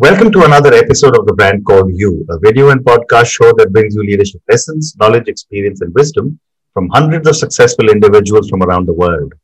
Welcome 0.00 0.32
to 0.32 0.44
another 0.44 0.72
episode 0.72 1.14
of 1.14 1.26
the 1.26 1.34
brand 1.34 1.62
called 1.66 1.90
You, 1.94 2.24
a 2.30 2.38
video 2.38 2.70
and 2.70 2.80
podcast 2.80 3.26
show 3.26 3.52
that 3.58 3.70
brings 3.70 3.94
you 3.94 4.02
leadership 4.02 4.40
lessons, 4.48 4.96
knowledge, 4.98 5.28
experience, 5.28 5.82
and 5.82 5.92
wisdom 5.92 6.40
from 6.72 6.88
hundreds 6.88 7.28
of 7.28 7.36
successful 7.36 7.90
individuals 7.90 8.48
from 8.48 8.62
around 8.62 8.86
the 8.86 8.94
world. 8.94 9.34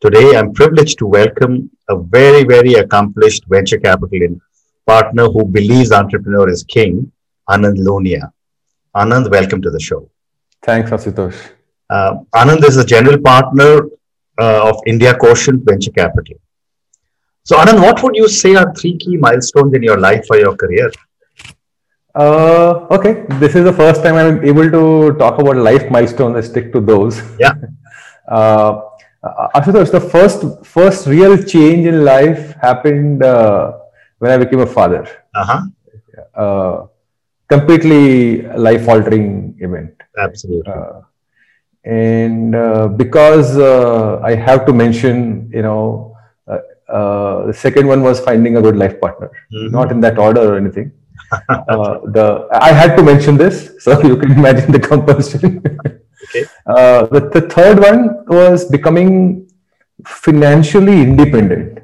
Today, 0.00 0.36
I'm 0.36 0.52
privileged 0.52 0.98
to 0.98 1.06
welcome 1.08 1.68
a 1.88 1.96
very, 1.96 2.44
very 2.44 2.74
accomplished 2.74 3.42
venture 3.48 3.80
capital 3.80 4.36
partner 4.86 5.24
who 5.24 5.44
believes 5.44 5.90
entrepreneur 5.90 6.48
is 6.48 6.62
king, 6.62 7.10
Anand 7.50 7.78
Lunia. 7.78 8.30
Anand, 8.94 9.28
welcome 9.32 9.60
to 9.62 9.70
the 9.70 9.80
show. 9.80 10.08
Thanks, 10.62 10.92
Ashutosh. 10.92 11.40
Uh, 11.90 12.18
Anand 12.36 12.62
is 12.62 12.76
a 12.76 12.86
general 12.86 13.18
partner 13.18 13.80
uh, 14.40 14.70
of 14.70 14.80
India 14.86 15.18
Quotient 15.18 15.64
Venture 15.64 15.90
Capital. 15.90 16.36
So, 17.48 17.56
Anand, 17.56 17.80
what 17.80 18.02
would 18.02 18.14
you 18.14 18.28
say 18.28 18.54
are 18.56 18.74
three 18.74 18.98
key 18.98 19.16
milestones 19.16 19.72
in 19.74 19.82
your 19.82 19.98
life 19.98 20.26
or 20.30 20.36
your 20.36 20.54
career? 20.54 20.90
Uh, 22.14 22.86
okay, 22.90 23.24
this 23.40 23.54
is 23.54 23.64
the 23.64 23.72
first 23.72 24.02
time 24.02 24.16
I'm 24.16 24.44
able 24.44 24.70
to 24.70 25.16
talk 25.18 25.38
about 25.38 25.56
life 25.56 25.90
milestones. 25.90 26.36
I 26.36 26.40
stick 26.42 26.72
to 26.74 26.80
those. 26.80 27.22
Yeah. 27.38 27.52
uh, 28.28 28.82
Ashutosh, 29.54 29.90
the 29.90 30.00
first 30.00 30.44
first 30.64 31.06
real 31.06 31.42
change 31.42 31.86
in 31.86 32.04
life 32.04 32.54
happened 32.60 33.22
uh, 33.22 33.72
when 34.18 34.30
I 34.30 34.36
became 34.36 34.60
a 34.60 34.66
father. 34.66 35.06
Uh-huh. 35.34 35.60
Uh, 36.34 36.86
completely 37.48 38.42
life 38.68 38.86
altering 38.88 39.56
event. 39.60 39.94
Absolutely. 40.18 40.70
Uh, 40.72 41.00
and 41.84 42.54
uh, 42.54 42.88
because 42.88 43.56
uh, 43.56 44.20
I 44.22 44.34
have 44.34 44.66
to 44.66 44.72
mention, 44.72 45.50
you 45.52 45.62
know, 45.62 46.07
uh, 46.88 47.46
the 47.46 47.52
second 47.52 47.86
one 47.86 48.02
was 48.02 48.20
finding 48.20 48.56
a 48.56 48.62
good 48.62 48.76
life 48.76 49.00
partner. 49.00 49.30
Mhm. 49.52 49.70
Not 49.78 49.92
in 49.92 50.00
that 50.00 50.18
order 50.18 50.42
or 50.52 50.56
anything. 50.56 50.92
Uh, 51.48 51.98
the 52.16 52.26
I 52.68 52.72
had 52.72 52.96
to 52.96 53.02
mention 53.02 53.36
this, 53.36 53.56
so 53.84 54.00
you 54.10 54.16
can 54.16 54.32
imagine 54.32 54.72
the 54.72 54.80
compulsion. 54.80 55.62
Okay. 56.28 56.44
Uh, 56.66 57.06
the, 57.14 57.20
the 57.34 57.42
third 57.52 57.78
one 57.80 58.00
was 58.26 58.64
becoming 58.76 59.10
financially 60.04 61.00
independent. 61.02 61.78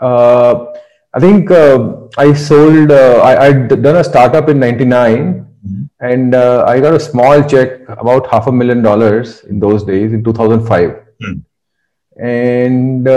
Uh, 0.00 0.66
I 1.14 1.20
think 1.20 1.50
uh, 1.50 1.78
I 2.18 2.32
sold. 2.32 2.90
Uh, 2.90 3.20
I 3.28 3.46
I'd 3.46 3.68
done 3.86 3.96
a 3.96 4.04
startup 4.10 4.48
in 4.48 4.58
'99, 4.58 5.46
Mhm. 5.68 5.88
and 6.00 6.34
uh, 6.34 6.64
I 6.66 6.80
got 6.80 6.92
a 6.94 7.00
small 7.00 7.42
check 7.54 7.70
about 7.88 8.26
half 8.34 8.46
a 8.48 8.52
million 8.60 8.82
dollars 8.82 9.44
in 9.44 9.60
those 9.60 9.84
days 9.84 10.12
in 10.12 10.24
2005, 10.24 10.90
Hmm. 11.24 11.38
and 12.18 13.08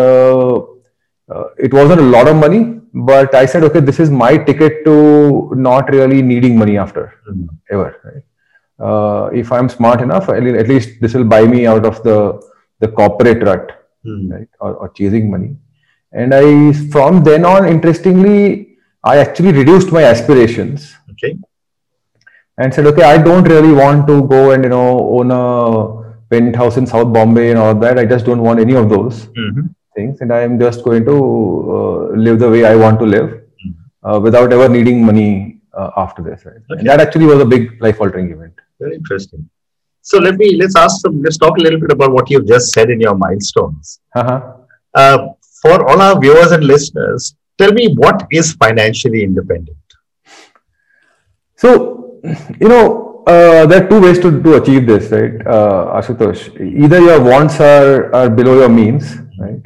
uh, 1.33 1.45
it 1.57 1.73
wasn't 1.73 1.99
a 1.99 2.03
lot 2.15 2.27
of 2.27 2.35
money, 2.35 2.79
but 2.93 3.33
I 3.35 3.45
said, 3.45 3.63
okay, 3.63 3.79
this 3.79 3.99
is 3.99 4.09
my 4.09 4.37
ticket 4.37 4.85
to 4.85 5.51
not 5.55 5.89
really 5.91 6.21
needing 6.21 6.57
money 6.57 6.77
after 6.77 7.03
Mhm. 7.29 7.47
ever. 7.71 7.89
Right? 8.07 8.23
Uh, 8.87 9.29
if 9.41 9.51
I'm 9.51 9.69
smart 9.69 10.01
enough, 10.01 10.29
at 10.29 10.43
le- 10.43 10.57
at 10.63 10.67
least 10.67 10.99
this 11.01 11.13
will 11.13 11.23
buy 11.35 11.43
me 11.55 11.65
out 11.73 11.85
of 11.85 12.03
the 12.03 12.17
the 12.83 12.89
corporate 12.99 13.41
rut, 13.47 13.71
Mhm. 14.05 14.31
right, 14.33 14.49
or, 14.59 14.71
or 14.81 14.89
chasing 14.89 15.31
money. 15.31 15.51
And 16.11 16.33
I, 16.33 16.73
from 16.95 17.23
then 17.27 17.45
on, 17.45 17.65
interestingly, 17.67 18.39
I 19.03 19.17
actually 19.23 19.51
reduced 19.53 19.91
my 19.97 20.03
aspirations 20.03 20.93
Okay. 21.11 21.37
and 22.57 22.73
said, 22.73 22.85
okay, 22.87 23.03
I 23.03 23.17
don't 23.17 23.47
really 23.47 23.71
want 23.73 24.07
to 24.07 24.23
go 24.27 24.51
and 24.51 24.63
you 24.63 24.69
know 24.69 24.89
own 25.17 25.31
a 25.31 25.45
penthouse 26.29 26.77
in 26.77 26.85
South 26.85 27.11
Bombay 27.13 27.49
and 27.51 27.59
all 27.59 27.75
that. 27.75 27.97
I 27.97 28.05
just 28.05 28.25
don't 28.25 28.41
want 28.41 28.59
any 28.59 28.75
of 28.83 28.89
those 28.89 29.27
Mhm. 29.27 29.69
Things, 29.95 30.21
and 30.21 30.33
I 30.33 30.41
am 30.41 30.59
just 30.59 30.83
going 30.83 31.05
to 31.05 31.17
uh, 31.77 32.15
live 32.27 32.39
the 32.39 32.49
way 32.55 32.65
I 32.65 32.75
want 32.83 32.99
to 33.03 33.05
live 33.15 33.29
Mhm. 33.31 33.73
uh, 34.07 34.19
without 34.27 34.53
ever 34.57 34.67
needing 34.77 35.03
money 35.09 35.29
uh, 35.79 35.89
after 36.03 36.21
this. 36.27 36.45
Right? 36.45 36.61
Okay. 36.71 36.79
And 36.79 36.87
that 36.89 36.99
actually 37.05 37.27
was 37.33 37.41
a 37.41 37.49
big 37.55 37.63
life-altering 37.87 38.31
event. 38.35 38.53
Very 38.79 38.95
interesting. 39.01 39.49
So 40.01 40.19
let 40.19 40.35
me 40.41 40.47
let's 40.61 40.75
ask 40.83 41.01
some. 41.03 41.15
Let's 41.23 41.37
talk 41.43 41.57
a 41.57 41.63
little 41.67 41.79
bit 41.85 41.91
about 41.97 42.11
what 42.17 42.29
you've 42.31 42.47
just 42.55 42.71
said 42.75 42.89
in 42.95 42.99
your 43.07 43.15
milestones. 43.15 43.99
Uh-huh. 44.15 44.39
Uh, 44.93 45.17
for 45.61 45.77
all 45.89 45.99
our 46.07 46.19
viewers 46.25 46.51
and 46.57 46.63
listeners, 46.63 47.35
tell 47.57 47.71
me 47.79 47.85
what 48.03 48.27
is 48.31 48.53
financially 48.65 49.23
independent. 49.23 49.77
So, 51.63 52.19
you 52.61 52.67
know, 52.67 53.23
uh, 53.25 53.65
there 53.65 53.83
are 53.83 53.89
two 53.89 53.99
ways 54.01 54.19
to, 54.19 54.43
to 54.43 54.55
achieve 54.61 54.85
this, 54.85 55.09
right, 55.11 55.35
uh, 55.47 55.99
Ashutosh? 55.99 56.41
Either 56.83 56.99
your 56.99 57.19
wants 57.23 57.59
are, 57.59 58.13
are 58.13 58.29
below 58.29 58.59
your 58.59 58.69
means, 58.69 59.15
right, 59.39 59.63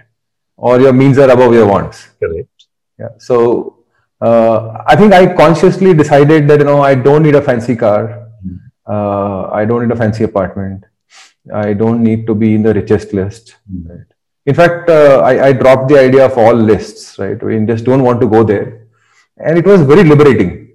or 0.59 0.79
your 0.79 0.93
means 0.93 1.17
are 1.17 1.29
above 1.29 1.53
your 1.53 1.67
wants. 1.67 2.07
Correct. 2.19 2.65
Yeah. 2.99 3.09
So, 3.17 3.85
uh, 4.21 4.83
I 4.85 4.95
think 4.95 5.13
I 5.13 5.33
consciously 5.33 5.93
decided 5.93 6.47
that 6.49 6.59
you 6.59 6.65
know 6.65 6.81
I 6.81 6.95
don't 6.95 7.23
need 7.23 7.35
a 7.35 7.41
fancy 7.41 7.75
car, 7.75 8.27
uh, 8.85 9.49
I 9.49 9.65
don't 9.65 9.87
need 9.87 9.91
a 9.91 9.95
fancy 9.95 10.23
apartment, 10.25 10.85
I 11.53 11.73
don't 11.73 12.03
need 12.03 12.27
to 12.27 12.35
be 12.35 12.53
in 12.55 12.63
the 12.63 12.73
richest 12.73 13.13
list. 13.13 13.55
Right. 13.85 14.05
In 14.45 14.55
fact, 14.55 14.89
uh, 14.89 15.21
I, 15.23 15.47
I 15.47 15.53
dropped 15.53 15.89
the 15.89 15.99
idea 15.99 16.25
of 16.25 16.37
all 16.37 16.53
lists, 16.53 17.17
right? 17.19 17.41
We 17.41 17.65
just 17.65 17.85
don't 17.85 18.03
want 18.03 18.19
to 18.21 18.27
go 18.27 18.43
there, 18.43 18.87
and 19.37 19.57
it 19.57 19.65
was 19.65 19.81
very 19.83 20.03
liberating 20.03 20.69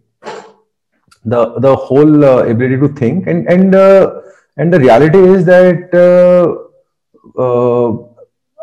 the 1.25 1.59
the 1.59 1.75
whole 1.75 2.25
uh, 2.25 2.45
ability 2.45 2.79
to 2.79 2.89
think 2.89 3.27
and 3.27 3.49
and 3.49 3.75
uh, 3.75 4.21
and 4.57 4.73
the 4.73 4.79
reality 4.79 5.19
is 5.19 5.45
that 5.45 5.95
uh, 6.07 6.45
uh, 7.43 8.14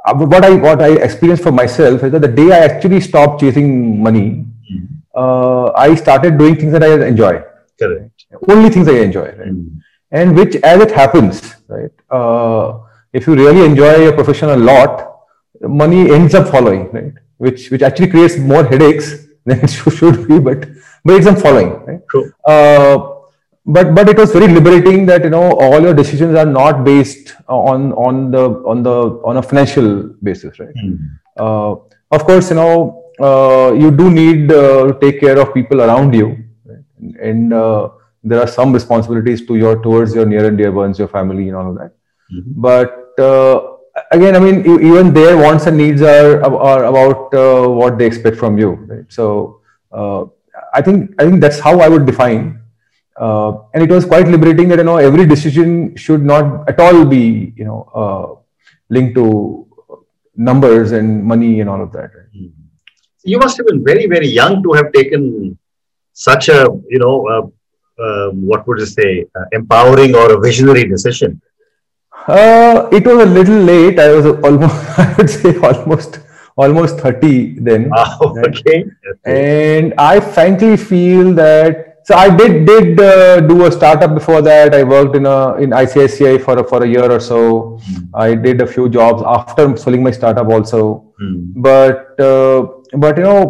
what 0.06 0.44
I 0.45 0.56
what 0.56 0.81
I 0.81 0.89
experienced 1.07 1.44
for 1.44 1.51
myself 1.51 2.03
is 2.03 2.12
that 2.12 2.22
the 2.22 2.28
day 2.28 2.51
I 2.51 2.59
actually 2.69 3.01
stopped 3.01 3.39
chasing 3.41 4.01
money, 4.01 4.45
Mhm. 4.73 4.88
uh, 5.16 5.72
I 5.75 5.95
started 5.95 6.38
doing 6.38 6.56
things 6.56 6.72
that 6.73 6.84
I 6.84 7.07
enjoy, 7.07 7.34
Correct. 7.79 8.25
only 8.50 8.69
things 8.69 8.88
I 8.88 8.97
enjoy, 9.07 9.25
right? 9.41 9.53
Mhm. 9.53 9.81
And 10.11 10.35
which, 10.35 10.56
as 10.57 10.81
it 10.81 10.91
happens, 10.91 11.41
right? 11.69 11.91
Uh, 12.09 12.79
if 13.13 13.28
you 13.28 13.35
really 13.35 13.66
enjoy 13.66 13.95
your 14.06 14.13
profession 14.13 14.50
a 14.50 14.57
lot, 14.57 15.07
money 15.61 16.09
ends 16.11 16.34
up 16.35 16.47
following, 16.47 16.90
right? 16.91 17.13
Which 17.38 17.69
which 17.72 17.81
actually 17.81 18.07
creates 18.07 18.38
more 18.38 18.63
headaches 18.63 19.13
than 19.45 19.59
it 19.59 19.69
should, 19.69 20.28
be, 20.28 20.40
but 20.40 20.67
but 21.06 21.16
it's 21.16 21.28
up 21.28 21.40
following, 21.40 21.72
right? 21.88 22.01
True. 22.09 22.31
Uh, 22.45 22.97
but 23.66 23.94
but 23.95 24.09
it 24.09 24.17
was 24.17 24.31
very 24.33 24.47
liberating 24.47 25.05
that 25.05 25.23
you 25.23 25.29
know 25.29 25.51
all 25.59 25.81
your 25.81 25.94
decisions 25.94 26.35
are 26.35 26.45
not 26.45 26.83
based 26.83 27.35
on 27.47 27.94
on 27.94 28.31
the 28.31 28.44
on 28.66 28.83
the 28.83 28.95
on 29.23 29.38
a 29.38 29.41
financial 29.41 29.89
basis, 30.23 30.59
right? 30.59 30.75
Mhm. 30.75 30.97
Uh, 31.38 31.75
of 32.11 32.25
course, 32.25 32.49
you 32.49 32.55
know 32.55 33.03
uh, 33.19 33.73
you 33.73 33.91
do 33.91 34.09
need 34.09 34.51
uh, 34.51 34.88
to 34.88 34.97
take 34.99 35.19
care 35.19 35.38
of 35.39 35.53
people 35.53 35.81
around 35.81 36.13
you, 36.13 36.29
right? 36.66 36.83
and 37.22 37.53
uh, 37.53 37.89
there 38.23 38.39
are 38.39 38.47
some 38.47 38.73
responsibilities 38.73 39.45
to 39.47 39.55
your 39.55 39.75
towards 39.81 40.16
your 40.16 40.25
near 40.25 40.45
and 40.47 40.57
dear 40.57 40.72
ones, 40.72 40.97
your 40.97 41.07
family, 41.07 41.47
and 41.49 41.55
all 41.57 41.69
of 41.69 41.78
that. 41.78 41.91
Mhm. 42.33 42.53
But 42.67 43.19
uh, 43.19 43.61
again, 44.11 44.35
I 44.35 44.39
mean, 44.39 44.66
even 44.91 45.13
their 45.13 45.38
wants 45.38 45.67
and 45.67 45.78
needs 45.78 46.01
are 46.01 46.43
are 46.72 46.85
about 46.85 47.33
uh, 47.35 47.67
what 47.69 47.97
they 47.99 48.05
expect 48.05 48.38
from 48.38 48.57
you, 48.57 48.72
right? 48.93 49.05
So 49.09 49.59
uh, 49.91 50.25
I 50.73 50.81
think 50.81 51.13
I 51.19 51.25
think 51.29 51.41
that's 51.41 51.59
how 51.59 51.79
I 51.79 51.88
would 51.89 52.05
define. 52.07 52.60
Uh, 53.25 53.51
and 53.73 53.83
it 53.85 53.91
was 53.95 54.05
quite 54.11 54.27
liberating 54.35 54.67
that 54.69 54.79
you 54.81 54.87
know 54.89 54.97
every 55.09 55.25
decision 55.33 55.95
should 56.03 56.23
not 56.33 56.45
at 56.71 56.79
all 56.85 56.99
be 57.15 57.23
you 57.61 57.65
know 57.69 57.79
uh, 58.01 58.25
linked 58.95 59.15
to 59.19 59.25
numbers 60.49 60.91
and 60.91 61.23
money 61.31 61.53
and 61.61 61.69
all 61.69 61.81
of 61.87 61.91
that. 61.97 62.09
Right? 62.17 62.31
Mhm. 62.35 62.51
You 63.31 63.37
must 63.43 63.57
have 63.57 63.67
been 63.71 63.83
very, 63.91 64.05
very 64.13 64.27
young 64.41 64.53
to 64.65 64.71
have 64.77 64.87
taken 64.93 65.57
such 66.27 66.49
a, 66.49 66.59
you 66.93 66.99
know, 67.03 67.15
uh, 67.33 67.43
uh, 68.03 68.29
what 68.51 68.67
would 68.67 68.79
you 68.79 68.85
say, 68.85 69.25
uh, 69.39 69.45
empowering 69.59 70.15
or 70.15 70.27
a 70.35 70.39
visionary 70.39 70.85
decision. 70.93 71.39
Uh, 72.27 72.87
it 72.91 73.05
was 73.05 73.17
a 73.23 73.25
little 73.25 73.59
late. 73.71 73.99
I 73.99 74.11
was 74.11 74.25
almost, 74.25 74.99
I 74.99 75.16
would 75.17 75.29
say, 75.29 75.57
almost, 75.59 76.19
almost 76.55 76.99
thirty 76.99 77.59
then. 77.59 77.90
Ah, 77.96 78.17
Right. 78.22 78.47
okay. 78.59 78.84
and 79.25 79.93
I 79.97 80.19
frankly 80.19 80.78
feel 80.78 81.34
that. 81.35 81.87
So 82.03 82.15
I 82.15 82.35
did 82.35 82.65
did 82.65 82.99
uh, 82.99 83.39
do 83.41 83.65
a 83.65 83.71
startup 83.71 84.13
before 84.15 84.41
that. 84.41 84.73
I 84.73 84.83
worked 84.83 85.15
in 85.15 85.25
a 85.25 85.55
in 85.65 85.69
ICICI 85.69 86.41
for 86.45 86.57
a, 86.59 86.63
for 86.63 86.83
a 86.83 86.87
year 86.87 87.09
or 87.17 87.19
so. 87.19 87.39
Mhm. 87.89 88.07
I 88.13 88.29
did 88.45 88.61
a 88.61 88.67
few 88.75 88.85
jobs 88.89 89.21
after 89.35 89.65
selling 89.83 90.03
my 90.07 90.13
startup 90.19 90.47
also. 90.57 90.81
Mhm. 91.21 91.35
But 91.67 92.19
uh, 92.29 92.59
but 93.05 93.17
you 93.17 93.23
know, 93.29 93.41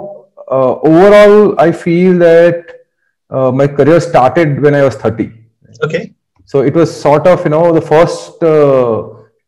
uh, 0.58 0.74
overall, 0.92 1.56
I 1.68 1.72
feel 1.72 2.18
that 2.20 2.76
uh, 3.30 3.52
my 3.62 3.68
career 3.68 4.00
started 4.10 4.62
when 4.62 4.76
I 4.76 4.84
was 4.90 4.96
thirty. 5.06 5.30
Okay. 5.88 6.04
So 6.46 6.62
it 6.70 6.74
was 6.76 6.90
sort 7.02 7.28
of, 7.28 7.44
you 7.46 7.52
know, 7.52 7.72
the 7.72 7.82
first 7.82 8.44
uh, 8.44 9.04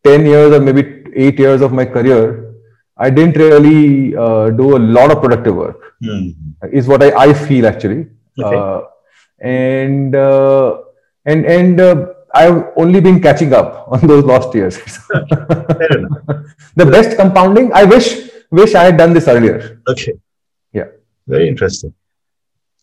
10 0.05 0.25
years 0.25 0.53
or 0.53 0.59
maybe 0.61 0.83
eight 1.15 1.38
years 1.38 1.61
of 1.61 1.73
my 1.73 1.83
career, 1.83 2.53
I 2.97 3.09
didn't 3.09 3.35
really 3.35 4.15
uh, 4.15 4.50
do 4.61 4.77
a 4.77 4.81
lot 4.97 5.11
of 5.11 5.21
productive 5.21 5.55
work, 5.63 5.81
Mhm. 6.01 6.33
is 6.71 6.88
what 6.88 7.03
I, 7.03 7.09
I 7.25 7.33
feel 7.33 7.67
actually. 7.73 8.01
Okay. 8.39 8.61
And 9.39 10.15
uh, 10.15 10.81
and 11.25 11.45
and 11.45 11.80
uh, 11.80 12.07
I've 12.33 12.63
only 12.77 13.01
been 13.01 13.21
catching 13.21 13.53
up 13.53 13.88
on 13.88 14.07
those 14.07 14.24
lost 14.24 14.53
years. 14.56 14.77
The 16.75 16.85
best 16.85 17.18
compounding, 17.18 17.71
I 17.74 17.83
wish 17.83 18.30
wish 18.51 18.74
I 18.75 18.83
had 18.85 18.97
done 18.97 19.13
this 19.13 19.27
earlier. 19.27 19.81
Okay. 19.88 20.13
Yeah. 20.71 20.88
Very 21.27 21.47
interesting. 21.47 21.94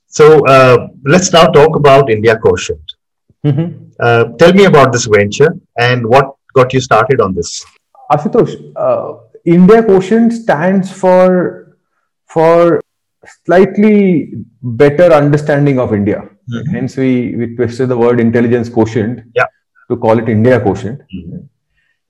So 0.06 0.46
uh, 0.46 0.88
let's 1.04 1.32
now 1.32 1.46
talk 1.46 1.76
about 1.76 2.10
India 2.10 2.36
Quotient. 2.36 2.82
Mm-hmm. 3.44 3.90
Uh, 3.98 4.24
tell 4.38 4.52
me 4.52 4.64
about 4.64 4.92
this 4.92 5.06
venture 5.06 5.56
and 5.78 6.06
what 6.06 6.34
got 6.54 6.72
you 6.72 6.80
started 6.80 7.20
on 7.20 7.34
this. 7.34 7.64
Ashutosh, 8.12 8.72
uh, 8.76 9.18
India 9.44 9.82
Quotient 9.82 10.32
stands 10.32 10.92
for 10.92 11.76
for 12.26 12.80
slightly 13.44 14.32
better 14.62 15.12
understanding 15.12 15.78
of 15.78 15.94
India. 15.94 16.28
Mhm. 16.52 16.66
Hence, 16.72 16.96
we, 16.96 17.34
we 17.36 17.54
twisted 17.56 17.88
the 17.88 17.96
word 17.96 18.20
intelligence 18.20 18.68
quotient 18.68 19.20
Yeah. 19.34 19.46
to 19.88 19.96
call 19.96 20.18
it 20.18 20.28
India 20.28 20.60
quotient. 20.60 21.00
Mhm. 21.14 21.42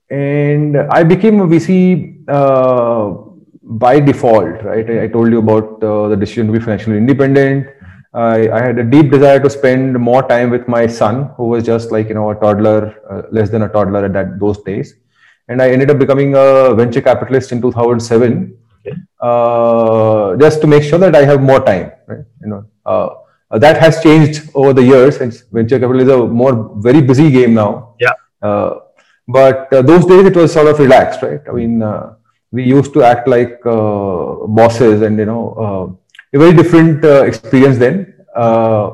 And 0.09 0.77
I 0.77 1.03
became 1.03 1.39
a 1.41 1.47
VC 1.47 2.17
uh, 2.27 3.13
by 3.63 3.99
default, 3.99 4.63
right? 4.63 4.89
I, 4.89 5.03
I 5.03 5.07
told 5.07 5.31
you 5.31 5.39
about 5.39 5.81
uh, 5.83 6.07
the 6.09 6.15
decision 6.15 6.47
to 6.47 6.53
be 6.53 6.59
financially 6.59 6.97
independent. 6.97 7.67
I, 8.13 8.49
I 8.49 8.61
had 8.61 8.77
a 8.77 8.83
deep 8.83 9.09
desire 9.11 9.39
to 9.39 9.49
spend 9.49 9.97
more 9.97 10.21
time 10.27 10.49
with 10.49 10.67
my 10.67 10.85
son, 10.87 11.29
who 11.37 11.47
was 11.47 11.63
just 11.63 11.91
like 11.91 12.09
you 12.09 12.15
know 12.15 12.29
a 12.31 12.35
toddler, 12.35 12.95
uh, 13.09 13.21
less 13.31 13.49
than 13.49 13.61
a 13.61 13.69
toddler 13.69 14.05
at 14.05 14.13
that 14.13 14.39
those 14.39 14.61
days. 14.63 14.95
And 15.47 15.61
I 15.61 15.69
ended 15.71 15.89
up 15.91 15.99
becoming 15.99 16.35
a 16.35 16.73
venture 16.75 17.01
capitalist 17.01 17.51
in 17.53 17.61
2007, 17.61 18.57
Okay. 18.85 18.97
uh, 19.21 20.35
just 20.37 20.59
to 20.61 20.67
make 20.67 20.83
sure 20.83 20.99
that 20.99 21.15
I 21.15 21.23
have 21.23 21.41
more 21.41 21.59
time. 21.63 21.91
Right? 22.07 22.25
You 22.41 22.49
know, 22.49 22.65
uh, 23.51 23.59
that 23.59 23.77
has 23.79 24.01
changed 24.03 24.49
over 24.55 24.73
the 24.73 24.83
years. 24.83 25.17
Since 25.17 25.41
venture 25.51 25.79
capital 25.79 26.01
is 26.01 26.09
a 26.09 26.17
more 26.27 26.71
very 26.77 27.01
busy 27.01 27.31
game 27.31 27.53
now. 27.53 27.95
Yeah. 27.99 28.13
Uh, 28.41 28.79
but 29.27 29.71
uh, 29.73 29.81
those 29.81 30.05
days 30.05 30.25
it 30.25 30.35
was 30.35 30.53
sort 30.53 30.67
of 30.67 30.79
relaxed, 30.79 31.21
right? 31.23 31.41
I 31.49 31.51
mean, 31.53 31.81
uh, 31.83 32.13
we 32.51 32.63
used 32.63 32.93
to 32.93 33.03
act 33.03 33.27
like 33.27 33.59
uh, 33.65 34.45
bosses, 34.59 35.01
and 35.01 35.17
you 35.19 35.25
know, 35.25 35.43
uh, 35.65 36.37
a 36.37 36.39
very 36.39 36.55
different 36.55 37.03
uh, 37.05 37.23
experience 37.23 37.71
then. 37.77 38.13
Uh, 38.29 38.91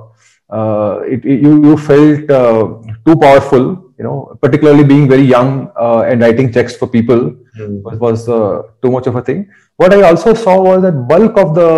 uh, 0.49 0.99
it, 1.05 1.23
it- 1.25 1.41
you 1.41 1.53
you 1.65 1.77
felt 1.77 2.29
uh, 2.29 2.67
too 3.05 3.15
powerful, 3.17 3.63
you 3.97 4.03
know, 4.03 4.37
particularly 4.41 4.83
being 4.83 5.07
very 5.09 5.23
young 5.23 5.71
uh, 5.79 6.01
and 6.07 6.21
writing 6.21 6.51
checks 6.51 6.75
for 6.75 6.87
people 6.87 7.21
Mhm. 7.59 7.81
was, 7.83 7.97
was 7.99 8.29
uh, 8.29 8.61
too 8.81 8.91
much 8.91 9.07
of 9.07 9.15
a 9.15 9.21
thing. 9.21 9.47
What 9.77 9.93
I 9.93 10.01
also 10.09 10.33
saw 10.33 10.61
was 10.61 10.81
that 10.83 10.97
bulk 11.07 11.37
of 11.43 11.55
the 11.55 11.69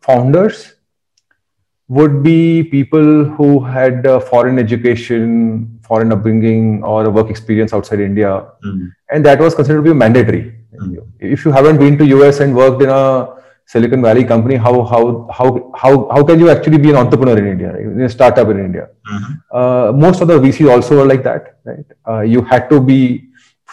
founders 0.00 0.74
would 1.96 2.14
be 2.22 2.62
people 2.74 3.08
who 3.36 3.48
had 3.76 4.06
uh, 4.06 4.18
foreign 4.30 4.58
education, 4.58 5.28
foreign 5.88 6.12
upbringing, 6.16 6.82
or 6.92 6.98
a 7.04 7.10
work 7.18 7.30
experience 7.34 7.72
outside 7.78 8.00
India, 8.10 8.30
Mhm. 8.66 8.84
and 9.12 9.24
that 9.28 9.40
was 9.46 9.54
considered 9.60 9.84
to 9.84 9.88
be 9.92 9.98
mandatory. 10.04 10.42
Mm. 10.80 10.96
If 11.36 11.44
you 11.46 11.52
haven't 11.58 11.78
been 11.84 11.96
to 12.02 12.04
US 12.16 12.40
and 12.44 12.54
worked 12.62 12.82
in 12.86 12.92
a 12.98 13.02
Silicon 13.72 14.02
Valley 14.06 14.24
company, 14.30 14.56
how 14.66 14.72
how 14.92 15.02
how 15.38 15.48
how 15.82 15.92
how 16.14 16.22
can 16.30 16.40
you 16.44 16.48
actually 16.54 16.78
be 16.86 16.90
an 16.94 16.96
entrepreneur 17.02 17.36
in 17.42 17.46
India, 17.54 17.72
in 17.82 18.00
a 18.08 18.08
startup 18.14 18.48
in 18.54 18.58
India? 18.68 18.86
Mhm. 19.16 19.34
uh, 19.60 19.92
most 20.06 20.22
of 20.24 20.28
the 20.32 20.38
VCs 20.46 20.70
also 20.76 20.96
were 21.00 21.08
like 21.12 21.22
that, 21.28 21.52
right? 21.70 21.86
Uh, 22.10 22.20
you 22.36 22.42
had 22.54 22.68
to 22.72 22.80
be 22.92 22.98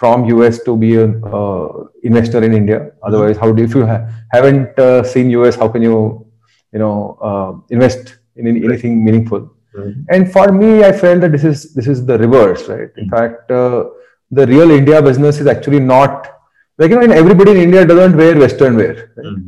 from 0.01 0.25
US 0.33 0.59
to 0.67 0.75
be 0.83 0.91
an 1.05 1.15
uh, 1.39 1.67
investor 2.11 2.41
in 2.49 2.53
India. 2.61 2.79
Otherwise, 3.09 3.37
how 3.45 3.51
do 3.51 3.63
if 3.69 3.73
you 3.79 3.85
ha- 3.91 4.01
haven't 4.35 4.77
uh, 4.87 5.03
seen 5.13 5.29
US, 5.37 5.55
how 5.63 5.67
can 5.77 5.81
you, 5.87 5.97
you 6.73 6.79
know, 6.79 7.17
uh, 7.21 7.51
invest 7.69 8.17
in 8.35 8.47
any, 8.47 8.63
anything 8.63 9.03
meaningful? 9.03 9.41
Mhm. 9.77 10.05
And 10.09 10.31
for 10.31 10.51
me, 10.51 10.83
I 10.83 10.91
felt 10.91 11.21
that 11.21 11.31
this 11.31 11.43
is 11.51 11.73
this 11.73 11.87
is 11.87 12.05
the 12.05 12.17
reverse, 12.17 12.67
right? 12.73 12.89
In 12.97 13.09
fact, 13.15 13.51
uh, 13.51 13.85
the 14.31 14.45
real 14.47 14.71
India 14.71 15.01
business 15.01 15.39
is 15.39 15.47
actually 15.47 15.79
not 15.79 16.27
like 16.77 16.91
you 16.91 16.99
know, 16.99 17.13
everybody 17.23 17.51
in 17.51 17.57
India 17.57 17.85
doesn't 17.85 18.15
wear 18.17 18.35
Western 18.45 18.75
wear, 18.81 18.93
right? 19.17 19.31
Mhm. 19.33 19.47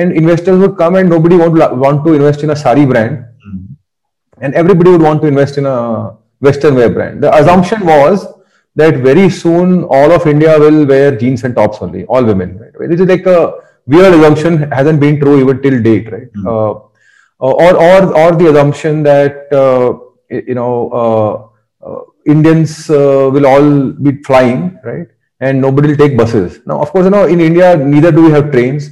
and 0.00 0.12
investors 0.18 0.58
would 0.62 0.74
come 0.80 0.94
and 0.98 1.08
nobody 1.12 1.36
would 1.38 1.56
want 1.84 2.04
to 2.06 2.12
invest 2.18 2.42
in 2.46 2.50
a 2.54 2.56
sari 2.62 2.84
brand 2.90 3.14
Mhm. 3.46 3.62
and 4.40 4.54
everybody 4.60 4.90
would 4.92 5.02
want 5.06 5.20
to 5.22 5.28
invest 5.30 5.58
in 5.62 5.66
a 5.70 5.78
Western 6.48 6.76
wear 6.80 6.90
brand. 6.98 7.24
The 7.24 7.30
assumption 7.38 7.80
was 7.92 8.26
that 8.82 9.00
very 9.08 9.24
soon 9.38 9.72
all 9.96 10.12
of 10.18 10.26
India 10.34 10.52
will 10.64 10.78
wear 10.92 11.08
jeans 11.22 11.42
and 11.48 11.56
tops 11.60 11.82
only, 11.86 12.04
all 12.04 12.24
women. 12.32 12.52
Right? 12.60 12.88
Which 12.90 13.00
is 13.00 13.08
like 13.14 13.26
a 13.26 13.40
weird 13.92 14.14
assumption, 14.18 14.70
hasn't 14.78 15.00
been 15.04 15.18
true 15.20 15.36
even 15.42 15.60
till 15.62 15.82
date, 15.88 16.10
right? 16.12 16.30
Mm. 16.36 16.46
Uh, 16.54 16.72
or 17.38 17.74
or 17.88 18.00
or 18.22 18.30
the 18.40 18.46
assumption 18.52 19.02
that 19.02 19.52
uh, 19.62 19.88
you 20.50 20.54
know 20.60 20.72
uh, 21.02 21.86
uh, 21.86 22.00
Indians 22.26 22.90
uh, 22.90 23.30
will 23.36 23.46
all 23.52 23.70
be 24.08 24.12
flying, 24.30 24.78
right? 24.84 25.08
And 25.40 25.60
nobody 25.60 25.88
will 25.90 25.96
take 25.96 26.16
buses. 26.16 26.60
Now, 26.66 26.80
of 26.82 26.90
course, 26.90 27.04
you 27.04 27.10
know 27.18 27.24
in 27.26 27.40
India 27.50 27.76
neither 27.76 28.12
do 28.12 28.24
we 28.26 28.30
have 28.38 28.50
trains, 28.56 28.90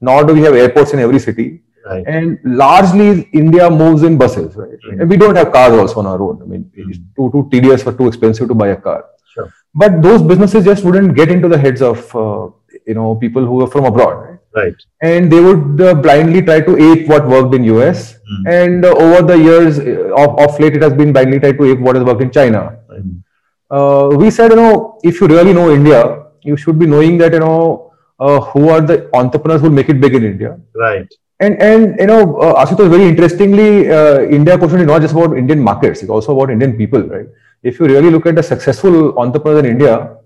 nor 0.00 0.24
do 0.24 0.32
we 0.38 0.42
have 0.48 0.54
airports 0.54 0.92
in 0.94 0.98
every 1.08 1.18
city 1.30 1.48
Right. 1.90 2.04
and 2.14 2.38
largely 2.44 3.06
India 3.42 3.68
moves 3.76 4.02
in 4.08 4.16
buses, 4.22 4.56
right? 4.62 4.80
Mhm. 4.88 5.00
And 5.00 5.10
we 5.12 5.16
don't 5.22 5.38
have 5.40 5.50
cars 5.54 5.76
also 5.82 6.00
on 6.02 6.06
our 6.10 6.20
own. 6.26 6.34
I 6.42 6.46
mean, 6.50 6.64
it's 6.82 6.98
Mhm. 6.98 7.06
too 7.18 7.28
too 7.34 7.42
tedious 7.52 7.86
or 7.86 7.92
too 8.00 8.08
expensive 8.10 8.48
to 8.50 8.56
buy 8.62 8.68
a 8.72 8.76
car. 8.88 8.98
Sure. 9.36 9.46
But 9.82 9.96
those 10.06 10.26
businesses 10.32 10.66
just 10.70 10.84
wouldn't 10.88 11.14
get 11.20 11.30
into 11.36 11.48
the 11.54 11.58
heads 11.64 11.82
of 11.90 12.02
uh, 12.24 12.42
you 12.90 12.96
know 12.98 13.08
people 13.24 13.48
who 13.52 13.62
are 13.64 13.70
from 13.76 13.88
abroad, 13.92 14.20
right? 14.54 14.74
And 15.02 15.30
they 15.32 15.40
would 15.40 15.80
uh, 15.80 15.94
blindly 15.94 16.42
try 16.42 16.60
to 16.60 16.76
ape 16.76 17.08
what 17.08 17.26
worked 17.26 17.54
in 17.54 17.64
US. 17.64 18.14
Mhm. 18.14 18.52
And 18.60 18.84
uh, 18.84 18.94
over 19.06 19.22
the 19.22 19.38
years, 19.38 19.78
uh, 19.78 20.14
of, 20.22 20.38
of 20.38 20.60
late, 20.60 20.76
it 20.76 20.82
has 20.82 20.92
been 20.92 21.12
blindly 21.12 21.40
tried 21.40 21.58
to 21.58 21.64
ape 21.70 21.80
what 21.80 21.96
has 21.96 22.04
worked 22.04 22.22
in 22.22 22.30
China. 22.30 22.76
Mhm. 22.92 23.22
Uh, 23.70 24.16
we 24.16 24.30
said, 24.30 24.50
you 24.50 24.56
know, 24.56 24.98
if 25.02 25.20
you 25.20 25.28
really 25.28 25.52
know 25.52 25.70
India, 25.70 26.24
you 26.42 26.56
should 26.56 26.78
be 26.78 26.86
knowing 26.86 27.18
that, 27.18 27.32
you 27.32 27.40
know, 27.40 27.92
uh, 28.18 28.40
who 28.40 28.68
are 28.68 28.80
the 28.80 29.08
entrepreneurs 29.14 29.60
who 29.62 29.70
make 29.70 29.88
it 29.88 30.00
big 30.00 30.14
in 30.14 30.24
India. 30.24 30.58
Right. 30.74 31.08
And 31.40 31.60
and 31.62 31.98
you 31.98 32.06
know, 32.06 32.36
uh, 32.36 32.62
Ashutosh, 32.62 32.90
very 32.90 33.08
interestingly, 33.08 33.90
uh, 33.90 34.20
India 34.38 34.58
quotient 34.58 34.82
is 34.82 34.86
not 34.86 35.00
just 35.00 35.14
about 35.14 35.38
Indian 35.38 35.58
markets; 35.58 36.02
it's 36.02 36.10
also 36.10 36.36
about 36.36 36.50
Indian 36.50 36.76
people, 36.76 37.00
right? 37.00 37.26
If 37.62 37.80
you 37.80 37.86
really 37.86 38.10
look 38.10 38.26
at 38.26 38.34
the 38.34 38.42
successful 38.42 39.18
entrepreneurs 39.18 39.64
in 39.64 39.70
India, 39.70 40.16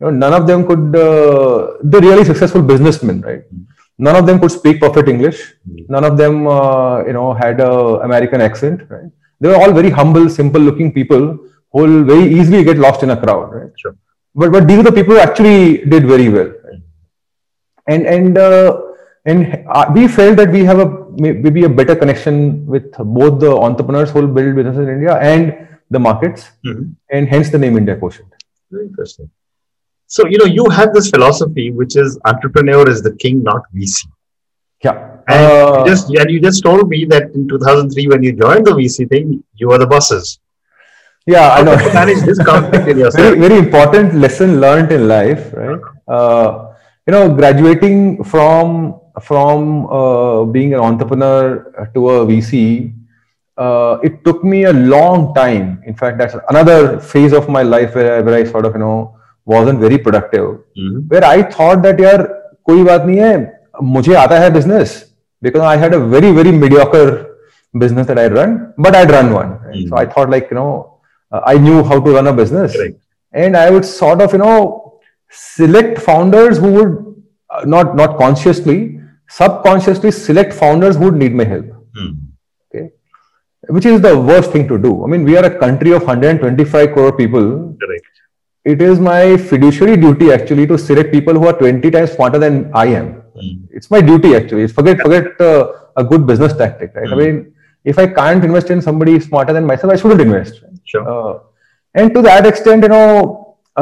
you 0.00 0.06
know, 0.06 0.10
none 0.10 0.34
of 0.38 0.46
them 0.46 0.66
could 0.66 0.94
uh, 0.96 1.78
the 1.82 2.00
really 2.06 2.24
successful 2.24 2.62
businessmen, 2.62 3.20
right? 3.22 3.42
None 3.98 4.16
of 4.16 4.26
them 4.26 4.38
could 4.40 4.52
speak 4.52 4.80
perfect 4.80 5.08
English. 5.08 5.38
None 5.88 6.04
of 6.04 6.16
them, 6.18 6.46
uh, 6.46 7.04
you 7.06 7.12
know, 7.14 7.32
had 7.34 7.60
a 7.60 7.72
American 8.08 8.40
accent, 8.40 8.82
right? 8.90 9.10
They 9.40 9.48
were 9.48 9.56
all 9.56 9.72
very 9.72 9.90
humble, 9.90 10.28
simple-looking 10.28 10.92
people 10.92 11.22
who 11.72 11.78
will 11.84 12.04
very 12.04 12.26
easily 12.38 12.62
get 12.64 12.78
lost 12.78 13.02
in 13.02 13.10
a 13.10 13.16
crowd, 13.16 13.52
right? 13.54 13.70
Sure. 13.76 13.96
But 14.34 14.52
but 14.52 14.68
these 14.68 14.78
are 14.80 14.82
the 14.90 14.92
people 14.92 15.14
who 15.14 15.20
actually 15.20 15.78
did 15.94 16.06
very 16.06 16.28
well, 16.28 16.50
right? 16.66 16.80
and 17.88 18.06
and 18.06 18.38
uh, 18.38 18.80
and 19.24 19.64
uh, 19.68 19.86
we 19.94 20.08
felt 20.08 20.36
that 20.36 20.50
we 20.50 20.62
have 20.64 20.78
a 20.78 20.88
maybe 21.26 21.64
a 21.64 21.68
better 21.68 21.96
connection 21.96 22.66
with 22.66 22.92
both 23.18 23.40
the 23.40 23.50
entrepreneurs 23.68 24.10
who 24.10 24.20
will 24.20 24.32
build 24.38 24.54
businesses 24.56 24.86
in 24.86 24.94
India 24.96 25.14
and 25.32 25.54
the 25.90 25.98
markets, 26.08 26.50
Mhm. 26.66 26.84
and 27.10 27.28
hence 27.28 27.48
the 27.54 27.58
name 27.64 27.76
India 27.82 27.96
Quotient. 27.96 28.28
Very 28.70 28.86
interesting. 28.90 29.30
So, 30.06 30.26
you 30.26 30.38
know, 30.38 30.44
you 30.44 30.64
have 30.70 30.92
this 30.94 31.10
philosophy, 31.10 31.70
which 31.70 31.96
is 31.96 32.18
entrepreneur 32.24 32.88
is 32.88 33.02
the 33.02 33.14
king, 33.16 33.42
not 33.42 33.62
VC. 33.74 34.06
Yeah. 34.84 35.16
And 35.28 35.52
Uh, 35.52 35.78
you 35.78 35.86
just 35.90 36.10
and 36.10 36.30
you 36.30 36.40
just 36.40 36.62
told 36.62 36.88
me 36.88 37.04
that 37.06 37.34
in 37.34 37.48
2003, 37.48 38.08
when 38.08 38.22
you 38.22 38.32
joined 38.32 38.66
the 38.66 38.74
VC 38.80 39.08
thing, 39.08 39.42
you 39.54 39.68
were 39.68 39.78
the 39.78 39.86
bosses. 39.86 40.38
yeah, 41.26 41.50
I 41.50 41.62
know. 41.62 41.76
How 41.76 41.92
manage 41.94 42.20
this 42.22 42.38
conflict 42.48 42.86
in 42.88 42.98
yourself? 43.02 43.24
very 43.24 43.38
very 43.38 43.58
important 43.58 44.14
lesson 44.14 44.60
learned 44.60 44.92
in 44.92 45.08
life, 45.08 45.52
right? 45.54 45.80
Uh, 46.06 46.68
you 47.06 47.12
know, 47.12 47.34
graduating 47.34 48.22
from 48.22 49.00
from 49.22 49.86
uh, 49.86 50.44
being 50.44 50.74
an 50.74 50.80
entrepreneur 50.80 51.88
to 51.94 52.08
a 52.10 52.26
VC, 52.26 52.92
uh, 53.56 53.98
it 54.04 54.22
took 54.24 54.44
me 54.44 54.64
a 54.64 54.72
long 54.72 55.34
time. 55.34 55.82
In 55.86 55.94
fact, 55.96 56.18
that's 56.18 56.36
another 56.50 57.00
phase 57.00 57.32
of 57.32 57.48
my 57.48 57.62
life 57.62 57.94
where 57.96 58.18
I, 58.18 58.20
where 58.20 58.34
I 58.36 58.44
sort 58.44 58.64
of 58.66 58.74
you 58.74 58.78
know 58.86 59.15
wasn't 59.53 59.79
very 59.85 59.97
productive. 60.07 60.47
Mhm. 60.81 60.97
where 61.13 61.25
I 61.31 61.41
thought 61.55 61.81
that 61.87 61.99
यार 62.07 62.23
कोई 62.69 62.83
बात 62.83 63.05
नहीं 63.05 63.17
है 63.19 63.33
मुझे 63.95 64.13
आता 64.23 64.39
है 64.39 64.49
business 64.59 64.95
because 65.45 65.63
I 65.73 65.75
had 65.83 65.93
a 65.97 65.99
very 66.15 66.31
very 66.39 66.51
mediocre 66.63 67.05
business 67.83 68.07
that 68.11 68.19
I 68.23 68.27
run 68.37 68.55
but 68.85 68.95
I'd 68.99 69.11
run 69.15 69.31
one 69.37 69.51
right? 69.51 69.75
Mm. 69.81 69.89
so 69.89 69.97
I 70.01 70.05
thought 70.15 70.29
like 70.35 70.49
you 70.51 70.57
know 70.59 70.71
uh, 71.31 71.41
I 71.53 71.57
knew 71.67 71.83
how 71.91 71.99
to 72.07 72.13
run 72.17 72.27
a 72.31 72.33
business 72.41 72.75
Correct. 72.77 72.97
and 73.43 73.57
I 73.63 73.69
would 73.75 73.85
sort 73.91 74.21
of 74.25 74.33
you 74.37 74.41
know 74.43 74.55
select 75.41 75.99
founders 76.07 76.57
who 76.63 76.71
would 76.77 76.93
uh, 77.49 77.63
not 77.75 77.95
not 78.01 78.17
consciously 78.23 78.77
subconsciously 79.39 80.11
select 80.11 80.53
founders 80.61 80.97
who 80.97 81.05
would 81.09 81.19
need 81.23 81.35
my 81.41 81.47
help 81.53 81.67
Mhm. 82.01 82.13
okay 82.65 82.85
which 83.77 83.85
is 83.91 84.01
the 84.07 84.13
worst 84.29 84.51
thing 84.55 84.67
to 84.71 84.77
do 84.87 84.91
I 85.05 85.11
mean 85.13 85.23
we 85.29 85.37
are 85.41 85.45
a 85.49 85.53
country 85.65 85.91
of 85.99 86.03
125 86.15 86.93
crore 86.97 87.13
people 87.21 87.47
Correct. 87.83 87.94
it 88.72 88.82
is 88.86 88.98
my 89.06 89.36
fiduciary 89.50 89.96
duty 90.04 90.30
actually 90.36 90.66
to 90.72 90.76
select 90.86 91.12
people 91.16 91.34
who 91.40 91.46
are 91.50 91.56
20 91.62 91.90
times 91.96 92.12
smarter 92.16 92.38
than 92.44 92.56
I 92.82 92.86
am. 93.00 93.08
Mhm. 93.36 93.52
It's 93.80 93.90
my 93.94 94.00
duty 94.10 94.30
actually. 94.38 94.62
It's 94.68 94.76
forget 94.78 95.00
forget 95.06 95.40
uh, 95.50 95.62
a 96.02 96.04
good 96.12 96.26
business 96.30 96.54
tactic, 96.62 96.94
right? 97.00 97.10
I 97.12 97.16
Mm. 97.16 97.22
mean, 97.24 97.36
if 97.92 97.98
I 98.04 98.06
can't 98.20 98.44
invest 98.50 98.70
in 98.76 98.80
somebody 98.88 99.14
smarter 99.28 99.52
than 99.58 99.66
myself, 99.72 99.92
I 99.94 99.98
shouldn't 100.02 100.24
invest. 100.28 100.62
right? 100.62 100.78
Sure. 100.94 101.04
Uh, 101.14 101.34
and 101.94 102.14
to 102.18 102.22
that 102.28 102.46
extent, 102.52 102.82
you 102.88 102.92
know, 102.94 103.10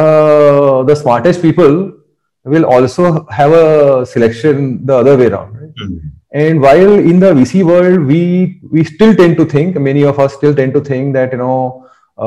uh, 0.02 0.82
the 0.90 0.96
smartest 1.04 1.42
people 1.46 1.72
will 2.54 2.66
also 2.76 3.26
have 3.38 3.52
a 3.52 4.04
selection 4.14 4.84
the 4.90 4.96
other 5.02 5.16
way 5.22 5.28
around. 5.32 5.54
Right? 5.60 5.74
Mhm. 5.84 6.00
And 6.42 6.60
while 6.66 6.92
in 7.12 7.20
the 7.24 7.32
VC 7.38 7.62
world, 7.70 8.00
we 8.12 8.20
we 8.76 8.84
still 8.92 9.14
tend 9.22 9.36
to 9.40 9.44
think, 9.54 9.80
many 9.88 10.02
of 10.12 10.18
us 10.26 10.34
still 10.38 10.54
tend 10.60 10.72
to 10.78 10.80
think 10.92 11.14
that 11.18 11.32
you 11.36 11.40
know 11.44 11.56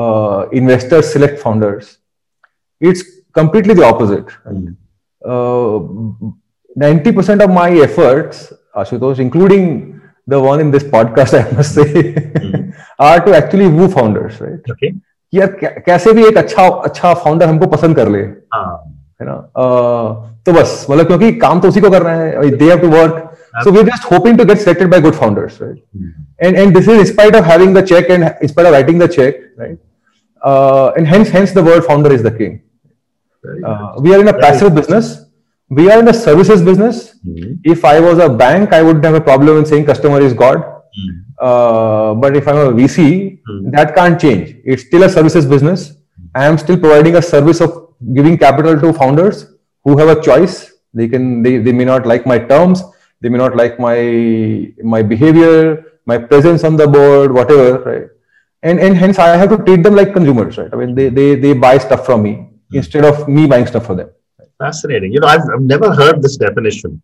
uh, 0.00 0.40
investors 0.60 1.12
select 1.16 1.38
founders 1.46 1.90
It's 2.81 3.03
completely 3.33 3.73
the 3.73 3.85
opposite. 3.85 4.27
Uh, 5.21 5.79
ninety 6.75 7.11
percent 7.11 7.41
of 7.41 7.49
my 7.49 7.69
efforts, 7.71 8.51
Ashutosh, 8.75 9.19
including 9.19 10.01
the 10.27 10.39
one 10.39 10.59
in 10.59 10.71
this 10.71 10.83
podcast, 10.83 11.33
I 11.39 11.49
must 11.55 11.75
say, 11.75 12.71
are 12.99 13.19
to 13.25 13.35
actually 13.35 13.67
woo 13.67 13.87
founders, 13.87 14.39
right? 14.41 14.59
Okay. 14.75 14.91
कि 15.33 15.39
यार 15.39 15.47
कै- 15.59 15.83
कैसे 15.85 16.11
भी 16.13 16.25
एक 16.27 16.37
अच्छा 16.37 16.67
अच्छा 16.87 17.13
founder 17.23 17.47
हमको 17.49 17.67
पसंद 17.67 17.95
कर 17.95 18.09
ले 18.15 18.19
हाँ. 18.53 18.73
है 19.21 19.25
ना 19.27 19.33
अ, 19.33 19.63
तो 20.45 20.53
बस 20.53 20.85
मतलब 20.89 21.07
क्योंकि 21.07 21.31
काम 21.45 21.59
तो 21.59 21.67
उसी 21.67 21.81
को 21.81 21.89
करना 21.91 22.09
है 22.19 22.49
they 22.57 22.65
have 22.69 22.79
to 22.81 22.89
work 22.89 23.29
so 23.63 23.71
we're 23.73 23.85
just 23.87 24.05
hoping 24.11 24.37
to 24.37 24.45
get 24.49 24.59
selected 24.65 24.89
by 24.91 24.99
good 25.05 25.15
founders 25.21 25.57
right 25.63 25.81
and 26.45 26.59
and 26.61 26.77
this 26.77 26.87
is 26.93 27.01
in 27.01 27.05
spite 27.13 27.35
of 27.39 27.45
having 27.49 27.73
the 27.77 27.83
check 27.93 28.07
and 28.15 28.29
in 28.45 28.51
spite 28.53 28.69
of 28.69 28.73
writing 28.75 29.01
the 29.03 29.07
check 29.15 29.41
right 29.63 29.75
uh, 30.41 30.87
and 30.97 31.09
hence 31.13 31.33
hence 31.37 31.53
the 31.57 31.63
word 31.71 31.83
founder 31.89 32.13
is 32.19 32.23
the 32.29 32.31
king 32.39 32.55
Very 32.59 32.66
uh, 33.64 33.94
we 34.00 34.14
are 34.14 34.20
in 34.20 34.28
a 34.28 34.38
passive 34.38 34.74
business. 34.74 35.24
We 35.70 35.90
are 35.90 35.98
in 36.00 36.08
a 36.08 36.14
services 36.14 36.62
business. 36.62 36.98
Mhm. 37.28 37.48
if 37.72 37.84
i 37.88 37.96
was 38.04 38.18
a 38.24 38.28
bank 38.42 38.72
i 38.76 38.82
wouldn't 38.86 39.04
have 39.08 39.16
a 39.18 39.24
problem 39.28 39.58
in 39.62 39.66
saying 39.70 39.84
customer 39.88 40.20
is 40.28 40.34
god. 40.42 40.60
Uh, 41.48 42.14
but 42.22 42.36
if 42.36 42.48
i'm 42.48 42.56
a 42.56 42.70
vc 42.78 43.02
that 43.76 43.94
can't 43.94 44.20
change. 44.20 44.56
It's 44.64 44.82
still 44.88 45.04
a 45.04 45.08
services 45.16 45.46
business. 45.46 45.92
I 46.34 46.46
am 46.46 46.58
still 46.62 46.78
providing 46.84 47.16
a 47.16 47.22
service 47.22 47.60
of 47.66 47.70
giving 48.16 48.36
capital 48.38 48.80
to 48.84 48.92
founders 48.92 49.46
who 49.84 49.96
have 49.98 50.08
a 50.16 50.20
choice. 50.28 50.56
They 50.94 51.06
can 51.08 51.42
they, 51.42 51.58
they 51.58 51.72
may 51.72 51.84
not 51.84 52.06
like 52.06 52.26
my 52.32 52.38
terms. 52.38 52.82
They 53.20 53.28
may 53.28 53.38
not 53.44 53.56
like 53.62 53.78
my 53.86 53.98
my 54.94 55.02
behavior 55.02 55.84
my 56.06 56.18
presence 56.18 56.64
on 56.64 56.76
the 56.76 56.86
board 56.96 57.32
whatever 57.38 57.68
right? 57.90 58.06
And 58.62 58.80
and 58.80 58.96
hence 58.96 59.18
i 59.24 59.28
have 59.40 59.50
to 59.54 59.58
treat 59.66 59.82
them 59.86 59.94
like 60.00 60.12
consumers 60.18 60.58
right? 60.60 60.70
I 60.72 60.76
mean 60.82 60.94
they 60.98 61.08
they, 61.18 61.28
they 61.44 61.52
buy 61.52 61.78
stuff 61.86 62.06
from 62.06 62.22
me 62.28 62.32
instead 62.72 63.04
of 63.04 63.28
me 63.28 63.46
buying 63.46 63.66
stuff 63.66 63.86
for 63.86 63.94
them 63.94 64.10
Fascinating. 64.58 65.12
You 65.12 65.20
know, 65.20 65.28
I've, 65.28 65.48
I've 65.54 65.62
never 65.62 65.94
heard 65.94 66.20
this 66.20 66.36
definition. 66.36 67.00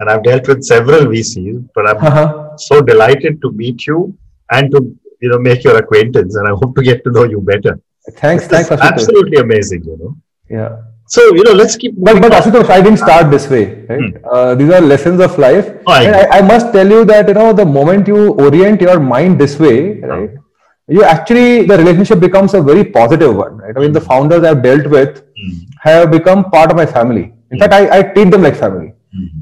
And 0.00 0.08
I've 0.08 0.22
dealt 0.22 0.48
with 0.48 0.62
several 0.64 1.06
VCs, 1.06 1.68
but 1.74 1.88
I'm 1.88 1.96
uh-huh. 1.96 2.56
so 2.56 2.80
delighted 2.80 3.42
to 3.42 3.52
meet 3.52 3.86
you 3.86 4.16
and 4.50 4.70
to, 4.70 4.96
you 5.20 5.28
know, 5.28 5.38
make 5.38 5.64
your 5.64 5.76
acquaintance. 5.76 6.36
And 6.36 6.48
I 6.48 6.52
hope 6.52 6.74
to 6.76 6.82
get 6.82 7.04
to 7.04 7.10
know 7.10 7.24
you 7.24 7.40
better. 7.40 7.80
thanks 8.12 8.44
This 8.44 8.52
thanks 8.52 8.70
is 8.70 8.78
Ashutosh. 8.78 8.92
absolutely 8.92 9.38
amazing, 9.38 9.82
you 9.84 9.98
know. 10.00 10.16
yeah 10.48 10.78
So, 11.06 11.22
you 11.34 11.42
know, 11.44 11.52
let's 11.52 11.76
keep 11.76 11.94
But, 11.96 12.22
but. 12.22 12.32
Ashutosh, 12.32 12.70
I 12.70 12.80
didn't 12.80 12.98
start 12.98 13.30
this 13.30 13.50
way. 13.50 13.84
Right? 13.90 14.14
Uh, 14.24 14.54
these 14.54 14.70
are 14.70 14.80
lessons 14.80 15.20
of 15.20 15.36
life. 15.36 15.68
Oh, 15.86 15.92
I. 15.92 16.04
I, 16.20 16.38
I 16.38 16.42
must 16.42 16.72
tell 16.72 16.88
you 16.88 17.04
that 17.06 17.28
you 17.28 17.34
know 17.34 17.52
the 17.52 17.66
moment 17.66 18.06
you 18.06 18.32
orient 18.46 18.80
your 18.80 19.00
mind 19.00 19.38
this 19.38 19.58
way, 19.58 20.00
right, 20.00 20.30
you 20.88 21.02
actually 21.04 21.64
the 21.66 21.76
relationship 21.76 22.20
becomes 22.20 22.54
a 22.54 22.62
very 22.62 22.84
positive 22.84 23.34
one. 23.36 23.58
Right? 23.58 23.76
I 23.76 23.80
mean, 23.80 23.92
the 23.92 24.00
founders 24.00 24.42
I've 24.44 24.62
dealt 24.62 24.86
with 24.86 25.24
have 25.82 26.10
become 26.10 26.50
part 26.50 26.70
of 26.70 26.76
my 26.76 26.86
family. 26.86 27.32
In 27.50 27.58
fact, 27.58 27.72
I, 27.72 27.98
I 27.98 28.02
treat 28.02 28.30
them 28.30 28.42
like 28.42 28.56
family. 28.56 28.92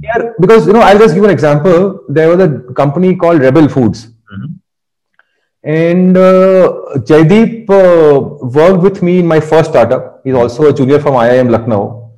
Here, 0.03 0.35
because 0.41 0.67
you 0.67 0.73
know, 0.73 0.81
I'll 0.81 0.99
just 0.99 1.15
give 1.15 1.25
an 1.25 1.31
example. 1.31 2.01
There 2.09 2.29
was 2.29 2.41
a 2.41 2.73
company 2.75 3.17
called 3.17 3.41
Rebel 3.41 3.69
Foods. 3.69 4.09
Mhm. 4.33 4.55
And 5.65 6.17
uh, 6.17 6.73
Jaideep 7.11 7.69
uh, 7.69 8.21
worked 8.47 8.83
with 8.83 9.03
me 9.03 9.19
in 9.19 9.27
my 9.27 9.41
first 9.41 9.71
startup. 9.71 10.21
He's 10.25 10.35
also 10.35 10.69
a 10.69 10.73
junior 10.73 11.01
from 11.01 11.15
IIM 11.15 11.51
Lucknow. 11.51 12.13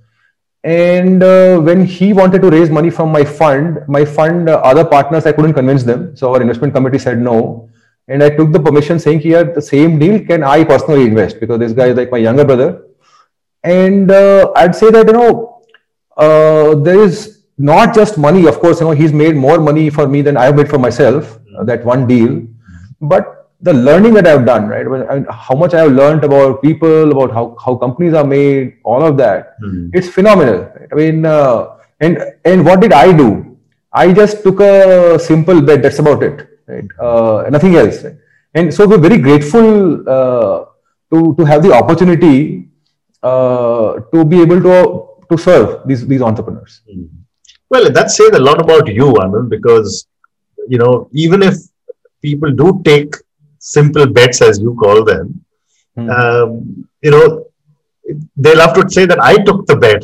And 0.64 1.22
uh, 1.22 1.58
when 1.60 1.86
he 1.86 2.12
wanted 2.12 2.42
to 2.42 2.50
raise 2.50 2.68
money 2.68 2.90
from 2.90 3.10
my 3.10 3.24
fund, 3.24 3.78
my 3.88 4.04
fund, 4.04 4.48
uh, 4.50 4.56
other 4.56 4.84
partners, 4.84 5.24
I 5.24 5.32
couldn't 5.32 5.54
convince 5.54 5.82
them. 5.84 6.14
So 6.16 6.34
our 6.34 6.42
investment 6.42 6.74
committee 6.74 6.98
said 6.98 7.18
no. 7.18 7.70
And 8.08 8.22
I 8.22 8.30
took 8.30 8.52
the 8.52 8.60
permission 8.60 8.98
saying, 8.98 9.20
here, 9.20 9.44
the 9.44 9.62
same 9.62 9.98
deal, 9.98 10.18
can 10.24 10.42
I 10.42 10.64
personally 10.64 11.04
invest? 11.04 11.40
Because 11.40 11.58
this 11.58 11.72
guy 11.72 11.86
is 11.88 11.96
like 11.96 12.10
my 12.10 12.18
younger 12.18 12.44
brother. 12.44 12.82
And 13.62 14.10
uh, 14.10 14.52
I'd 14.56 14.74
say 14.74 14.90
that, 14.90 15.06
you 15.06 15.12
know, 15.12 15.62
uh, 16.16 16.74
there 16.74 17.00
is 17.00 17.44
not 17.58 17.94
just 17.94 18.16
money. 18.16 18.46
Of 18.46 18.60
course, 18.60 18.80
you 18.80 18.86
know, 18.86 18.92
he's 18.92 19.12
made 19.12 19.36
more 19.36 19.58
money 19.58 19.90
for 19.90 20.08
me 20.08 20.22
than 20.22 20.36
I've 20.36 20.56
made 20.56 20.70
for 20.70 20.78
myself, 20.78 21.38
uh, 21.58 21.64
that 21.64 21.84
one 21.84 22.06
deal. 22.06 22.42
But 23.00 23.50
the 23.60 23.74
learning 23.74 24.14
that 24.14 24.26
I've 24.26 24.46
done, 24.46 24.68
right? 24.68 24.88
When, 24.88 25.02
and 25.02 25.26
how 25.30 25.54
much 25.54 25.74
I 25.74 25.80
have 25.80 25.92
learned 25.92 26.24
about 26.24 26.62
people, 26.62 27.10
about 27.10 27.32
how, 27.32 27.56
how 27.64 27.74
companies 27.74 28.14
are 28.14 28.24
made, 28.24 28.78
all 28.84 29.04
of 29.04 29.16
that, 29.18 29.56
it's 29.92 30.08
phenomenal. 30.08 30.60
Right? 30.60 30.88
I 30.92 30.94
mean, 30.94 31.26
uh, 31.26 31.76
and 32.00 32.18
and 32.44 32.64
what 32.64 32.80
did 32.80 32.92
I 32.92 33.12
do? 33.12 33.58
I 33.92 34.12
just 34.12 34.44
took 34.44 34.60
a 34.60 35.18
simple 35.18 35.60
bet. 35.60 35.82
That's 35.82 35.98
about 35.98 36.22
it, 36.22 36.57
right? 36.68 36.88
Uh, 37.00 37.48
nothing 37.50 37.74
else. 37.76 38.04
Right? 38.04 38.16
And 38.54 38.72
so 38.72 38.86
we're 38.88 39.04
very 39.08 39.18
grateful 39.18 40.08
uh, 40.16 40.64
to 41.12 41.34
to 41.38 41.44
have 41.44 41.62
the 41.62 41.72
opportunity 41.72 42.68
uh, 43.22 44.00
to 44.12 44.24
be 44.24 44.40
able 44.40 44.60
to 44.68 44.76
to 45.30 45.38
serve 45.38 45.86
these 45.86 46.06
these 46.06 46.22
entrepreneurs. 46.22 46.82
Well, 47.70 47.90
that 47.90 48.10
says 48.10 48.30
a 48.30 48.38
lot 48.38 48.60
about 48.60 48.88
you, 48.88 49.06
Anand, 49.22 49.50
because, 49.50 50.06
you 50.68 50.78
know, 50.78 51.08
even 51.12 51.42
if 51.42 51.56
people 52.22 52.50
do 52.50 52.80
take 52.84 53.14
simple 53.58 54.06
bets, 54.06 54.40
as 54.40 54.58
you 54.58 54.74
call 54.82 55.04
them, 55.04 55.44
Hmm. 55.96 56.10
um, 56.10 56.48
you 57.02 57.10
know, 57.10 57.46
they'll 58.36 58.60
have 58.60 58.74
to 58.74 58.88
say 58.88 59.04
that 59.04 59.20
I 59.20 59.36
took 59.48 59.66
the 59.66 59.76
bet. 59.76 60.02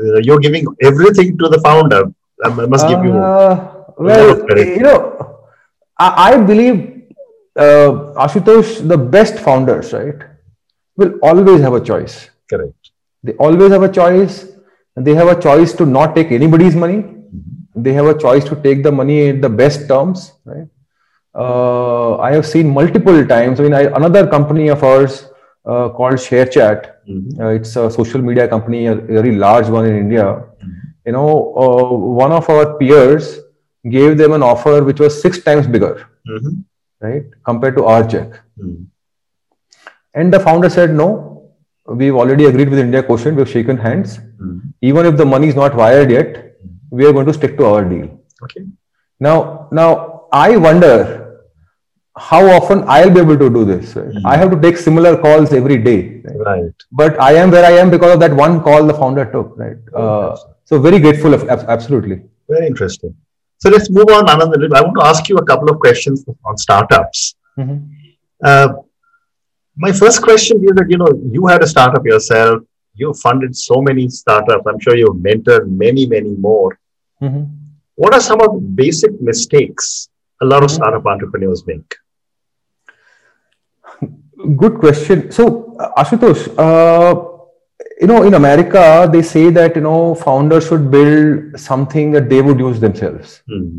Uh, 0.00 0.18
you're 0.26 0.38
giving 0.38 0.66
everything 0.82 1.36
to 1.38 1.48
the 1.54 1.60
founder. 1.60 2.02
I 2.44 2.48
must 2.48 2.88
give 2.88 3.04
you. 3.04 3.12
Uh, 3.12 3.84
well, 3.98 4.30
you 4.58 4.80
know, 4.80 5.33
I, 5.98 6.32
I 6.32 6.36
believe 6.42 7.02
uh, 7.56 8.14
Ashutosh, 8.24 8.86
the 8.88 8.96
best 8.98 9.38
founders, 9.38 9.92
right, 9.92 10.16
will 10.96 11.18
always 11.22 11.60
have 11.60 11.74
a 11.74 11.80
choice. 11.80 12.30
Correct. 12.50 12.90
They 13.22 13.32
always 13.34 13.70
have 13.72 13.82
a 13.82 13.92
choice. 13.92 14.46
They 14.96 15.14
have 15.14 15.28
a 15.28 15.40
choice 15.40 15.72
to 15.74 15.86
not 15.86 16.14
take 16.14 16.30
anybody's 16.32 16.74
money. 16.76 17.04
They 17.74 17.92
have 17.92 18.06
a 18.06 18.16
choice 18.18 18.44
to 18.44 18.56
take 18.56 18.82
the 18.82 18.92
money 18.92 19.28
at 19.30 19.42
the 19.42 19.48
best 19.48 19.88
terms, 19.88 20.32
right? 20.44 20.68
Uh, 21.34 22.16
I 22.18 22.32
have 22.32 22.46
seen 22.46 22.68
multiple 22.72 23.26
times. 23.26 23.58
I 23.58 23.64
mean, 23.64 23.74
I, 23.74 23.82
another 23.82 24.26
company 24.26 24.68
of 24.68 24.84
ours 24.84 25.28
uh, 25.66 25.88
called 25.88 26.14
ShareChat. 26.14 26.90
Mhm. 27.08 27.40
Uh, 27.40 27.48
it's 27.48 27.74
a 27.76 27.90
social 27.90 28.22
media 28.22 28.46
company, 28.46 28.86
a 28.86 28.94
very 28.94 29.34
large 29.34 29.68
one 29.68 29.86
in 29.86 29.96
India. 29.96 30.44
You 31.04 31.12
know, 31.12 31.54
uh, 31.56 31.94
one 32.22 32.32
of 32.32 32.48
our 32.48 32.78
peers 32.78 33.40
gave 33.90 34.16
them 34.18 34.32
an 34.32 34.42
offer 34.42 34.82
which 34.84 35.00
was 35.00 35.20
six 35.20 35.38
times 35.42 35.66
bigger, 35.66 36.06
Mhm. 36.28 36.64
right, 37.00 37.24
compared 37.44 37.76
to 37.76 37.84
our 37.84 38.04
check. 38.04 38.30
Mhm. 38.58 38.86
And 40.14 40.32
the 40.32 40.40
founder 40.40 40.68
said, 40.68 40.94
no, 40.94 41.08
we've 41.86 42.14
already 42.14 42.46
agreed 42.46 42.70
with 42.70 42.78
India 42.78 43.02
Quotient, 43.02 43.36
we've 43.36 43.48
shaken 43.48 43.76
hands. 43.76 44.18
Mhm. 44.18 44.60
Even 44.80 45.06
if 45.06 45.16
the 45.16 45.24
money 45.26 45.48
is 45.48 45.56
not 45.56 45.74
wired 45.74 46.10
yet, 46.10 46.56
we 46.90 47.06
are 47.06 47.12
going 47.12 47.26
to 47.26 47.32
stick 47.32 47.56
to 47.58 47.66
our 47.66 47.84
deal. 47.84 48.08
Okay. 48.44 48.64
Now, 49.20 49.68
now 49.72 50.22
I 50.32 50.56
wonder 50.56 50.92
how 52.16 52.46
often 52.56 52.84
I'll 52.86 53.10
be 53.10 53.20
able 53.20 53.36
to 53.36 53.50
do 53.50 53.64
this. 53.64 53.96
right? 53.96 54.14
I 54.24 54.36
have 54.36 54.50
to 54.50 54.60
take 54.60 54.76
similar 54.76 55.16
calls 55.16 55.52
every 55.52 55.78
day. 55.78 56.22
right? 56.24 56.46
Right. 56.46 56.72
But 56.92 57.20
I 57.20 57.32
am 57.34 57.50
where 57.50 57.64
I 57.64 57.72
am 57.72 57.90
because 57.90 58.14
of 58.14 58.20
that 58.20 58.34
one 58.34 58.60
call 58.62 58.86
the 58.86 58.94
founder 58.94 59.24
took, 59.24 59.58
right? 59.58 59.76
Uh, 59.92 60.36
so 60.64 60.78
very 60.78 61.00
grateful 61.00 61.34
absolutely. 61.34 62.22
Very 62.48 62.66
interesting. 62.66 63.14
So 63.58 63.70
let's 63.70 63.90
move 63.90 64.08
on, 64.10 64.26
Anand. 64.26 64.74
I 64.74 64.82
want 64.82 64.96
to 65.00 65.06
ask 65.06 65.28
you 65.28 65.36
a 65.38 65.44
couple 65.44 65.70
of 65.70 65.78
questions 65.80 66.24
on 66.44 66.56
startups. 66.56 67.34
Uh, 68.44 68.68
my 69.76 69.90
first 69.92 70.22
question 70.22 70.62
is 70.62 70.72
that 70.76 70.86
you 70.88 70.98
know 70.98 71.08
you 71.32 71.46
had 71.46 71.62
a 71.62 71.66
startup 71.66 72.04
yourself. 72.04 72.62
You 72.94 73.12
funded 73.14 73.56
so 73.56 73.80
many 73.82 74.08
startups. 74.08 74.64
I'm 74.66 74.78
sure 74.78 74.96
you've 74.96 75.16
mentored 75.16 75.68
many, 75.68 76.06
many 76.06 76.30
more. 76.30 76.78
Mhm. 77.22 77.48
What 77.96 78.14
are 78.14 78.20
some 78.20 78.40
of 78.40 78.54
the 78.54 78.60
basic 78.82 79.20
mistakes 79.20 80.08
a 80.42 80.46
lot 80.46 80.62
of 80.62 80.70
startup 80.70 81.06
entrepreneurs 81.06 81.66
make? 81.66 81.94
Good 84.56 84.78
question. 84.78 85.30
So, 85.30 85.76
uh, 85.78 86.02
Ashutosh, 86.02 86.42
uh, 86.58 87.33
you 88.00 88.06
know, 88.06 88.22
in 88.22 88.34
America, 88.34 89.08
they 89.12 89.22
say 89.22 89.50
that, 89.50 89.76
you 89.76 89.82
know, 89.82 90.14
founders 90.14 90.66
should 90.68 90.90
build 90.90 91.58
something 91.58 92.10
that 92.12 92.28
they 92.28 92.42
would 92.42 92.58
use 92.58 92.80
themselves. 92.80 93.42
Hmm. 93.48 93.78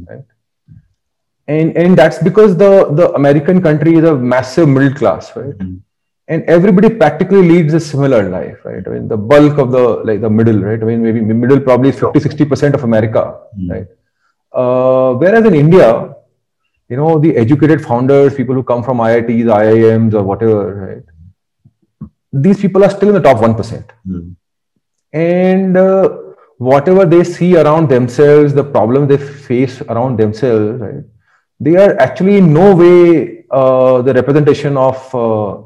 And, 1.47 1.77
and 1.77 1.97
that's 1.97 2.17
because 2.19 2.57
the, 2.57 2.85
the 2.93 3.11
American 3.13 3.61
country 3.61 3.95
is 3.95 4.03
a 4.03 4.15
massive 4.15 4.67
middle 4.67 4.93
class, 4.93 5.35
right? 5.35 5.57
Mhm. 5.57 5.81
And 6.27 6.43
everybody 6.45 6.89
practically 6.89 7.47
leads 7.47 7.75
a 7.75 7.79
similar 7.79 8.27
life, 8.29 8.57
right? 8.65 8.83
I 8.87 8.89
mean, 8.89 9.07
the 9.07 9.17
bulk 9.17 9.59
of 9.59 9.71
the, 9.71 9.83
like 10.09 10.21
the 10.21 10.29
middle, 10.29 10.59
right? 10.59 10.81
I 10.81 10.85
mean, 10.85 11.03
maybe 11.03 11.21
middle 11.21 11.59
probably 11.59 11.89
is 11.89 11.99
50, 11.99 12.19
60% 12.19 12.73
of 12.73 12.83
America, 12.83 13.37
Hmm. 13.55 13.71
right? 13.71 13.87
Uh, 14.51 15.13
whereas 15.13 15.45
in 15.45 15.53
India, 15.53 16.15
you 16.89 16.97
know, 16.97 17.19
the 17.19 17.35
educated 17.37 17.83
founders, 17.83 18.33
people 18.33 18.55
who 18.55 18.63
come 18.63 18.81
from 18.81 18.97
IITs, 18.97 19.45
IIMs, 19.45 20.13
or 20.15 20.23
whatever, 20.23 20.75
right? 20.87 21.03
These 22.35 22.59
people 22.59 22.83
are 22.83 22.89
still 22.89 23.09
in 23.09 23.15
the 23.15 23.21
top 23.21 23.37
1%. 23.37 23.89
Hmm. 24.05 24.31
And 25.13 25.77
uh, 25.77 26.09
whatever 26.57 27.05
they 27.05 27.23
see 27.23 27.55
around 27.57 27.89
themselves, 27.89 28.53
the 28.53 28.63
problem 28.63 29.07
they 29.07 29.17
face 29.17 29.81
around 29.81 30.17
themselves, 30.17 30.81
right? 30.81 31.03
They 31.59 31.77
are 31.77 31.97
actually 31.99 32.37
in 32.37 32.53
no 32.53 32.75
way 32.75 33.45
uh, 33.49 34.01
the 34.01 34.13
representation 34.13 34.75
of 34.75 35.15
uh, 35.15 35.61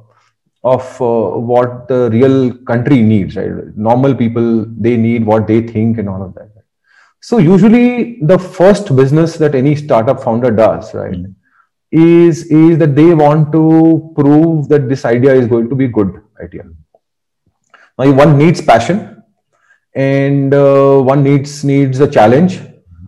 of 0.63 1.01
uh, 1.01 1.37
what 1.51 1.87
the 1.87 2.09
real 2.11 2.53
country 2.65 3.01
needs, 3.01 3.35
right? 3.35 3.75
Normal 3.75 4.13
people 4.13 4.65
they 4.77 4.97
need 4.97 5.25
what 5.25 5.47
they 5.47 5.61
think 5.61 5.97
and 5.97 6.07
all 6.07 6.21
of 6.21 6.35
that. 6.35 6.49
So 7.21 7.37
usually 7.37 8.19
the 8.21 8.37
first 8.37 8.95
business 8.95 9.35
that 9.37 9.55
any 9.55 9.75
startup 9.75 10.23
founder 10.23 10.51
does, 10.51 10.93
right, 10.93 11.13
mm-hmm. 11.13 11.31
is 11.91 12.45
is 12.45 12.77
that 12.77 12.95
they 12.95 13.13
want 13.13 13.51
to 13.51 14.13
prove 14.15 14.69
that 14.69 14.87
this 14.87 15.05
idea 15.05 15.33
is 15.33 15.47
going 15.47 15.69
to 15.69 15.75
be 15.75 15.87
good 15.87 16.21
idea. 16.41 16.63
Now 17.97 18.11
one 18.11 18.37
needs 18.37 18.61
passion, 18.61 19.23
and 19.93 20.53
uh, 20.53 20.99
one 20.99 21.23
needs 21.23 21.63
needs 21.63 21.99
a 21.99 22.07
challenge. 22.07 22.61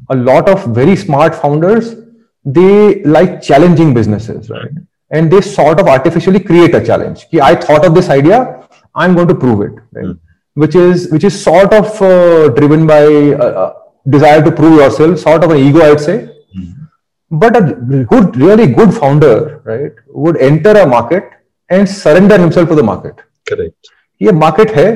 A 0.09 0.15
lot 0.15 0.49
of 0.49 0.65
very 0.75 0.95
smart 0.95 1.33
founders 1.33 1.95
they 2.43 3.03
like 3.03 3.41
challenging 3.41 3.93
businesses, 3.93 4.49
right? 4.49 4.71
And 5.11 5.31
they 5.31 5.41
sort 5.41 5.79
of 5.79 5.87
artificially 5.87 6.39
create 6.39 6.73
a 6.73 6.83
challenge. 6.83 7.27
I 7.41 7.55
thought 7.55 7.85
of 7.85 7.93
this 7.93 8.09
idea, 8.09 8.67
I'm 8.95 9.15
going 9.15 9.27
to 9.27 9.35
prove 9.35 9.61
it, 9.61 9.81
right? 9.91 10.05
Mm. 10.05 10.19
Which 10.55 10.75
is 10.75 11.11
which 11.11 11.23
is 11.23 11.41
sort 11.41 11.73
of 11.73 12.01
uh, 12.01 12.49
driven 12.49 12.85
by 12.85 13.05
uh, 13.05 13.73
desire 14.09 14.41
to 14.43 14.51
prove 14.51 14.79
yourself, 14.79 15.19
sort 15.19 15.43
of 15.43 15.51
an 15.51 15.57
ego, 15.57 15.79
I'd 15.79 15.99
say. 15.99 16.29
Mm-hmm. 16.57 16.83
But 17.29 17.55
a 17.55 17.61
good, 18.03 18.35
really 18.35 18.67
good 18.67 18.93
founder, 18.93 19.61
right, 19.63 19.93
would 20.07 20.37
enter 20.37 20.71
a 20.71 20.85
market 20.85 21.31
and 21.70 21.88
surrender 21.88 22.38
himself 22.38 22.68
to 22.68 22.74
the 22.74 22.82
market. 22.82 23.16
Correct. 23.48 23.74
ये 24.22 24.32
market 24.32 24.70
है, 24.76 24.86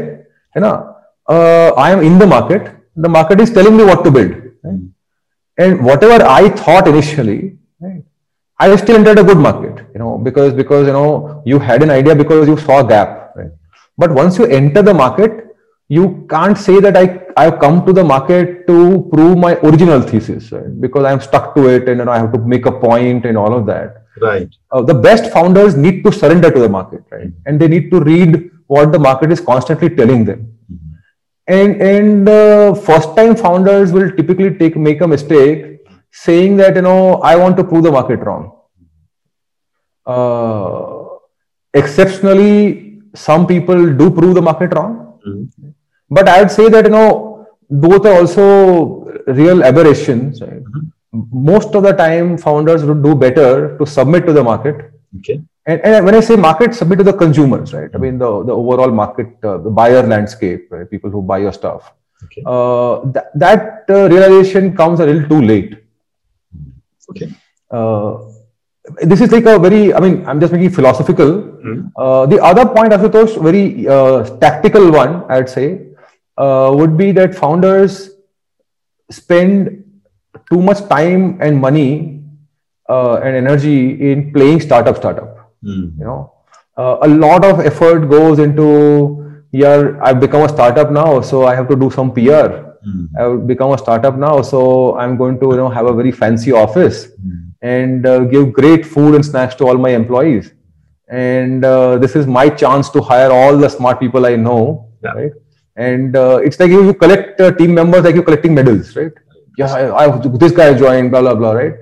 है 0.57 0.61
ना? 0.61 0.73
Uh, 1.31 1.73
I 1.76 1.90
am 1.93 2.02
in 2.02 2.19
the 2.19 2.26
market. 2.26 2.71
The 2.97 3.09
market 3.09 3.40
is 3.40 3.50
telling 3.50 3.76
me 3.76 3.85
what 3.85 4.05
to 4.05 4.11
build. 4.11 4.31
Right? 4.31 4.75
Mm-hmm. 4.75 4.87
And 5.59 5.85
whatever 5.85 6.25
I 6.25 6.49
thought 6.49 6.88
initially, 6.88 7.57
right, 7.81 8.02
I 8.59 8.75
still 8.76 8.97
entered 8.97 9.19
a 9.19 9.25
good 9.25 9.38
market, 9.38 9.85
you 9.95 10.00
know, 10.00 10.19
because 10.19 10.55
because 10.55 10.87
you 10.87 10.93
know 10.93 11.43
you 11.45 11.59
had 11.59 11.83
an 11.83 11.90
idea 11.90 12.14
because 12.14 12.49
you 12.49 12.57
saw 12.57 12.81
a 12.81 12.88
gap, 12.88 13.33
right? 13.37 13.52
But 13.97 14.11
once 14.11 14.38
you 14.38 14.47
enter 14.47 14.83
the 14.83 14.95
market, 14.95 15.47
you 15.88 16.26
can't 16.31 16.57
say 16.57 16.81
that 16.81 16.97
I, 16.97 17.21
I've 17.37 17.59
come 17.59 17.85
to 17.87 17.93
the 17.93 18.05
market 18.05 18.67
to 18.69 19.09
prove 19.12 19.37
my 19.38 19.55
original 19.57 20.00
thesis, 20.00 20.52
right? 20.52 20.81
Because 20.81 21.05
I'm 21.05 21.21
stuck 21.21 21.55
to 21.57 21.69
it 21.69 21.88
and 21.88 21.99
you 21.99 22.05
know, 22.05 22.12
I 22.12 22.19
have 22.19 22.33
to 22.33 22.38
make 22.38 22.67
a 22.67 22.73
point 22.73 23.25
and 23.25 23.37
all 23.37 23.55
of 23.55 23.67
that. 23.67 24.04
Right. 24.22 24.50
Uh, 24.72 24.81
the 24.81 24.93
best 24.93 25.31
founders 25.31 25.75
need 25.75 26.03
to 26.05 26.12
surrender 26.12 26.50
to 26.51 26.60
the 26.60 26.69
market, 26.69 27.03
right? 27.12 27.27
Mm-hmm. 27.27 27.48
And 27.48 27.60
they 27.60 27.67
need 27.67 27.91
to 27.91 28.00
read 28.00 28.51
what 28.67 28.91
the 28.91 29.00
market 29.00 29.31
is 29.31 29.41
constantly 29.41 29.89
telling 29.89 30.25
them. 30.25 30.57
Mm-hmm. 30.72 30.93
And 31.48 31.81
and 31.81 32.29
uh, 32.29 32.74
first 32.74 33.15
time 33.15 33.36
founders 33.36 33.91
will 33.91 34.10
typically 34.12 34.55
take 34.55 34.77
make 34.77 35.01
a 35.01 35.07
mistake 35.07 35.79
saying 36.12 36.57
that 36.57 36.75
you 36.75 36.81
know 36.81 37.15
I 37.15 37.36
want 37.36 37.57
to 37.57 37.63
prove 37.63 37.84
the 37.84 37.91
market 37.91 38.19
wrong. 38.19 38.51
Uh, 40.05 41.19
exceptionally, 41.74 43.01
some 43.13 43.48
people 43.48 43.93
do 43.93 44.12
prove 44.12 44.36
the 44.36 44.41
market 44.41 44.74
wrong. 44.74 45.19
Mm-hmm 45.27 45.69
but 46.10 46.29
I 46.29 46.41
would 46.41 46.51
say 46.51 46.69
that 46.69 46.86
you 46.86 46.91
know 46.91 47.48
both 47.69 48.05
are 48.05 48.13
also 48.13 49.24
real 49.27 49.63
aberrations. 49.63 50.41
Right? 50.41 50.62
Most 51.31 51.75
of 51.75 51.84
the 51.84 51.93
time, 51.93 52.38
founders 52.38 52.84
would 52.84 53.01
do 53.03 53.15
better 53.15 53.77
to 53.77 53.86
submit 53.86 54.25
to 54.25 54.34
the 54.34 54.43
market. 54.43 54.91
Okay. 55.19 55.41
And, 55.65 55.81
and 55.81 56.05
when 56.05 56.15
I 56.15 56.19
say 56.19 56.36
market, 56.36 56.75
submit 56.75 57.00
to 57.00 57.03
the 57.03 57.13
consumers, 57.13 57.74
right? 57.74 57.89
I 57.93 57.98
mean 57.98 58.17
the, 58.17 58.43
the 58.43 58.53
overall 58.53 58.91
market, 58.91 59.29
uh, 59.43 59.57
the 59.57 59.69
buyer 59.69 60.03
landscape, 60.05 60.67
right? 60.72 60.89
People 60.89 61.10
who 61.10 61.22
buy 61.22 61.39
your 61.39 61.53
stuff. 61.53 61.93
Okay. 62.25 62.43
Uh, 62.45 63.12
th- 63.12 63.25
that 63.36 63.86
uh, 63.89 64.10
realization 64.10 64.75
comes 64.75 65.00
a 65.00 65.05
little 65.05 65.27
too 65.29 65.41
late. 65.41 65.77
Okay. 67.10 67.32
Uh, 67.71 68.17
this 69.01 69.21
is 69.21 69.32
like 69.32 69.45
a 69.45 69.58
very, 69.58 69.93
I 69.93 69.99
mean, 69.99 70.25
I'm 70.28 70.39
just 70.39 70.54
making 70.54 70.69
philosophical. 70.69 71.32
Mm-hmm. 71.41 71.88
Uh, 71.95 72.25
the 72.28 72.43
other 72.43 72.65
point, 72.65 72.91
Ashutosh, 72.91 73.41
very 73.41 73.88
uh, 73.88 74.23
tactical 74.38 74.91
one, 74.91 75.23
I'd 75.32 75.49
say, 75.49 75.88
uh, 76.38 76.73
would 76.75 76.97
be 76.97 77.12
that 77.13 77.34
founders 77.34 78.12
spend 79.10 79.85
too 80.49 80.62
much 80.62 80.88
time 80.88 81.38
and 81.41 81.60
money 81.60 82.21
uh, 82.89 83.15
and 83.15 83.36
energy 83.36 84.12
in 84.12 84.31
playing 84.34 84.60
startup 84.60 84.97
startup 84.97 85.51
mm. 85.63 85.97
you 85.97 86.05
know 86.05 86.34
uh, 86.77 86.97
a 87.01 87.08
lot 87.08 87.45
of 87.45 87.60
effort 87.60 88.08
goes 88.10 88.39
into 88.39 88.67
yeah 89.51 89.91
i've 90.03 90.19
become 90.19 90.43
a 90.43 90.49
startup 90.49 90.91
now 90.91 91.21
so 91.21 91.45
i 91.45 91.55
have 91.55 91.67
to 91.67 91.75
do 91.75 91.89
some 91.89 92.12
pr 92.12 92.49
mm. 92.89 93.08
i've 93.19 93.47
become 93.47 93.71
a 93.71 93.77
startup 93.77 94.17
now 94.17 94.41
so 94.41 94.97
i'm 94.97 95.17
going 95.17 95.39
to 95.39 95.47
you 95.51 95.58
know 95.58 95.69
have 95.69 95.86
a 95.86 95.93
very 95.93 96.12
fancy 96.12 96.51
office 96.51 97.08
mm. 97.08 97.51
and 97.62 98.05
uh, 98.05 98.19
give 98.19 98.51
great 98.53 98.86
food 98.86 99.15
and 99.15 99.25
snacks 99.25 99.55
to 99.55 99.65
all 99.65 99.77
my 99.77 99.89
employees 99.89 100.51
and 101.08 101.63
uh, 101.63 101.97
this 101.97 102.15
is 102.15 102.25
my 102.25 102.49
chance 102.49 102.89
to 102.89 103.01
hire 103.01 103.31
all 103.31 103.58
the 103.58 103.69
smart 103.69 103.99
people 103.99 104.25
i 104.25 104.36
know 104.36 104.89
yeah. 105.03 105.12
right 105.12 105.31
and 105.75 106.15
uh, 106.15 106.39
it's 106.43 106.60
like 106.60 106.69
you, 106.69 106.86
you 106.86 106.93
collect 106.93 107.39
uh, 107.41 107.51
team 107.51 107.73
members 107.73 108.03
like 108.03 108.15
you're 108.15 108.23
collecting 108.23 108.53
medals 108.53 108.95
right 108.95 109.13
yeah 109.58 109.74
I, 109.74 110.06
I, 110.06 110.18
this 110.44 110.52
guy 110.52 110.74
joined 110.74 111.12
blah 111.12 111.22
blah 111.22 111.36
blah 111.36 111.52
right 111.52 111.76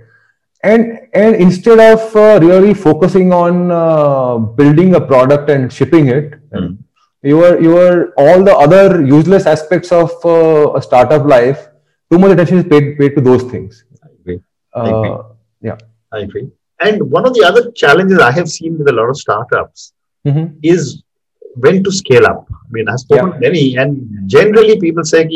and 0.63 0.99
and 1.13 1.35
instead 1.35 1.79
of 1.79 2.15
uh, 2.15 2.39
really 2.41 2.73
focusing 2.73 3.33
on 3.33 3.71
uh, 3.71 4.37
building 4.37 4.95
a 4.95 5.01
product 5.01 5.49
and 5.49 5.71
shipping 5.71 6.07
it 6.07 6.39
mm. 6.51 6.77
you 7.21 7.43
are 7.43 7.59
you 7.59 7.77
are 7.77 8.13
all 8.17 8.43
the 8.43 8.55
other 8.55 9.05
useless 9.05 9.45
aspects 9.45 9.91
of 9.91 10.11
uh, 10.25 10.73
a 10.73 10.81
startup 10.81 11.25
life 11.25 11.67
too 12.11 12.19
much 12.19 12.31
attention 12.31 12.57
is 12.59 12.67
paid 12.73 12.97
paid 12.97 13.15
to 13.15 13.21
those 13.21 13.43
things 13.43 13.85
I 14.03 14.07
agree. 14.19 14.39
I 14.73 14.89
agree. 14.89 15.09
Uh, 15.09 15.23
yeah 15.61 15.77
i 16.11 16.19
agree 16.19 16.49
and 16.79 17.09
one 17.17 17.25
of 17.25 17.33
the 17.33 17.43
other 17.49 17.71
challenges 17.71 18.19
i 18.19 18.31
have 18.31 18.49
seen 18.49 18.77
with 18.77 18.87
a 18.89 18.93
lot 18.93 19.09
of 19.09 19.17
startups 19.17 19.93
mm-hmm. 20.25 20.47
is 20.61 21.03
when 21.55 21.83
to 21.83 21.91
scale 21.91 22.25
up. 22.25 22.47
I 22.51 22.67
mean, 22.71 22.89
I've 22.89 22.99
spoken 22.99 23.33
yeah. 23.33 23.39
many, 23.39 23.77
and 23.77 24.29
generally 24.29 24.79
people 24.79 25.03
say 25.03 25.27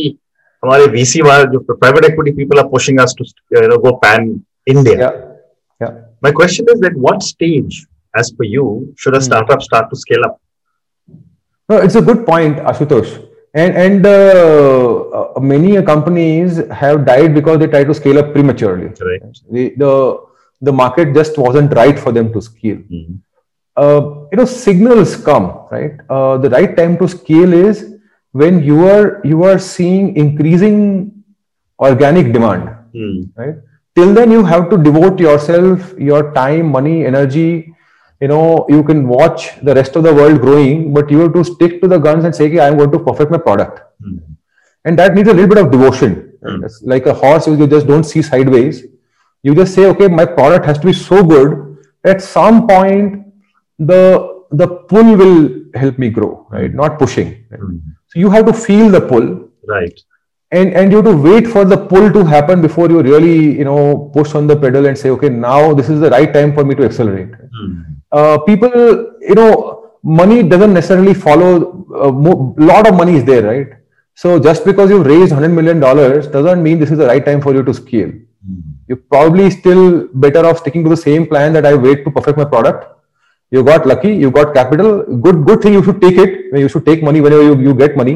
हमारे 0.64 0.84
VC 0.94 1.22
वाले 1.26 1.78
private 1.80 2.04
equity 2.04 2.32
people 2.32 2.58
are 2.58 2.68
pushing 2.68 3.00
us 3.00 3.14
to 3.14 3.24
you 3.50 3.68
know 3.68 3.78
go 3.78 3.98
pan 3.98 4.44
India. 4.66 4.98
Yeah. 4.98 5.20
Yeah. 5.80 6.00
My 6.20 6.30
question 6.30 6.66
is 6.68 6.80
that 6.80 6.94
what 6.94 7.22
stage, 7.22 7.86
as 8.14 8.30
per 8.30 8.44
you, 8.44 8.94
should 8.96 9.14
a 9.14 9.18
hmm. 9.18 9.24
startup 9.24 9.62
start 9.62 9.90
to 9.90 9.96
scale 9.96 10.24
up? 10.24 10.40
No, 11.68 11.78
it's 11.78 11.96
a 11.96 12.02
good 12.02 12.24
point, 12.26 12.58
Ashutosh. 12.58 13.28
And 13.54 13.74
and 13.76 14.06
uh, 14.06 15.32
uh, 15.36 15.40
many 15.40 15.82
companies 15.82 16.62
have 16.70 17.04
died 17.04 17.34
because 17.34 17.58
they 17.58 17.66
try 17.66 17.84
to 17.84 17.94
scale 17.94 18.18
up 18.18 18.32
prematurely. 18.32 18.86
Right. 18.86 19.22
The, 19.50 19.74
the 19.76 19.92
the 20.60 20.72
market 20.72 21.12
just 21.12 21.36
wasn't 21.36 21.74
right 21.74 21.98
for 21.98 22.12
them 22.12 22.32
to 22.32 22.40
scale. 22.40 22.76
Mm-hmm 22.76 23.20
uh, 23.76 24.00
you 24.30 24.36
know 24.36 24.44
signals 24.44 25.16
come 25.16 25.66
right 25.70 25.94
uh, 26.10 26.36
the 26.38 26.50
right 26.50 26.76
time 26.76 26.96
to 26.98 27.08
scale 27.08 27.52
is 27.52 27.94
when 28.41 28.63
you 28.63 28.87
are 28.87 29.21
you 29.31 29.43
are 29.43 29.59
seeing 29.59 30.15
increasing 30.23 30.77
organic 31.79 32.31
demand 32.33 32.69
mm. 32.93 33.29
right 33.35 33.55
till 33.95 34.13
then 34.13 34.31
you 34.31 34.43
have 34.51 34.69
to 34.69 34.77
devote 34.89 35.19
yourself 35.19 35.93
your 36.09 36.21
time 36.33 36.71
money 36.77 37.05
energy 37.11 37.73
you 38.21 38.27
know 38.27 38.65
you 38.69 38.83
can 38.83 39.07
watch 39.07 39.47
the 39.69 39.75
rest 39.79 39.95
of 39.95 40.03
the 40.03 40.13
world 40.19 40.41
growing 40.41 40.93
but 40.93 41.11
you 41.15 41.19
have 41.19 41.33
to 41.33 41.43
stick 41.43 41.79
to 41.81 41.87
the 41.87 41.97
guns 41.97 42.25
and 42.25 42.35
say 42.35 42.47
okay, 42.47 42.59
i'm 42.59 42.77
going 42.77 42.91
to 42.91 42.99
perfect 42.99 43.31
my 43.31 43.41
product 43.47 43.81
mm. 44.01 44.19
and 44.85 44.99
that 44.99 45.13
needs 45.15 45.29
a 45.29 45.33
little 45.33 45.53
bit 45.55 45.63
of 45.63 45.71
devotion 45.71 46.15
mm. 46.43 46.63
it's 46.65 46.81
like 46.83 47.05
a 47.05 47.13
horse 47.13 47.47
you 47.47 47.67
just 47.75 47.87
don't 47.87 48.11
see 48.13 48.21
sideways 48.21 48.83
you 49.43 49.55
just 49.55 49.73
say 49.73 49.85
okay 49.85 50.07
my 50.07 50.25
product 50.25 50.65
has 50.65 50.79
to 50.79 50.87
be 50.87 50.93
so 50.93 51.23
good 51.23 51.77
at 52.03 52.21
some 52.21 52.67
point 52.67 53.23
the 53.79 54.37
the 54.51 54.67
pull 54.67 55.15
will 55.15 55.57
help 55.75 55.97
me 55.97 56.09
grow, 56.09 56.47
right? 56.49 56.73
Not 56.73 56.99
pushing. 56.99 57.45
Right? 57.49 57.59
Mm-hmm. 57.59 57.89
So 58.09 58.19
you 58.19 58.29
have 58.29 58.45
to 58.45 58.53
feel 58.53 58.89
the 58.89 59.01
pull, 59.01 59.49
right? 59.67 59.99
And 60.51 60.73
and 60.73 60.91
you 60.91 60.97
have 60.97 61.05
to 61.05 61.17
wait 61.17 61.47
for 61.47 61.65
the 61.65 61.77
pull 61.77 62.11
to 62.11 62.23
happen 62.23 62.61
before 62.61 62.89
you 62.89 63.01
really 63.01 63.57
you 63.57 63.65
know 63.65 64.11
push 64.13 64.33
on 64.33 64.47
the 64.47 64.55
pedal 64.55 64.85
and 64.85 64.97
say, 64.97 65.09
okay, 65.09 65.29
now 65.29 65.73
this 65.73 65.89
is 65.89 65.99
the 65.99 66.09
right 66.09 66.33
time 66.33 66.53
for 66.53 66.63
me 66.63 66.75
to 66.75 66.85
accelerate. 66.85 67.31
Mm-hmm. 67.31 67.81
Uh, 68.11 68.37
people, 68.39 68.69
you 69.21 69.35
know, 69.35 69.91
money 70.03 70.43
doesn't 70.43 70.73
necessarily 70.73 71.13
follow. 71.13 71.73
A 71.95 72.07
uh, 72.07 72.11
mo- 72.11 72.53
lot 72.57 72.87
of 72.87 72.95
money 72.95 73.15
is 73.15 73.23
there, 73.25 73.43
right? 73.43 73.67
So 74.13 74.39
just 74.39 74.65
because 74.65 74.89
you've 74.89 75.05
raised 75.05 75.31
hundred 75.31 75.49
million 75.49 75.79
dollars 75.79 76.27
doesn't 76.27 76.63
mean 76.63 76.79
this 76.79 76.91
is 76.91 76.97
the 76.97 77.07
right 77.07 77.25
time 77.25 77.41
for 77.41 77.53
you 77.53 77.63
to 77.63 77.73
scale. 77.73 78.09
Mm-hmm. 78.09 78.71
You're 78.87 79.03
probably 79.15 79.49
still 79.49 80.07
better 80.13 80.45
off 80.45 80.59
sticking 80.59 80.83
to 80.83 80.89
the 80.89 80.97
same 80.97 81.27
plan 81.27 81.53
that 81.53 81.65
I 81.65 81.75
wait 81.75 82.05
to 82.05 82.11
perfect 82.11 82.37
my 82.37 82.45
product 82.45 82.96
you 83.51 83.63
got 83.63 83.85
lucky 83.91 84.13
you 84.23 84.29
got 84.31 84.53
capital 84.53 85.03
good 85.25 85.45
good 85.45 85.61
thing 85.61 85.73
you 85.73 85.83
should 85.83 86.01
take 86.01 86.17
it 86.23 86.57
you 86.63 86.69
should 86.73 86.85
take 86.85 87.03
money 87.03 87.21
whenever 87.21 87.43
you, 87.43 87.59
you 87.67 87.73
get 87.73 87.95
money 87.95 88.15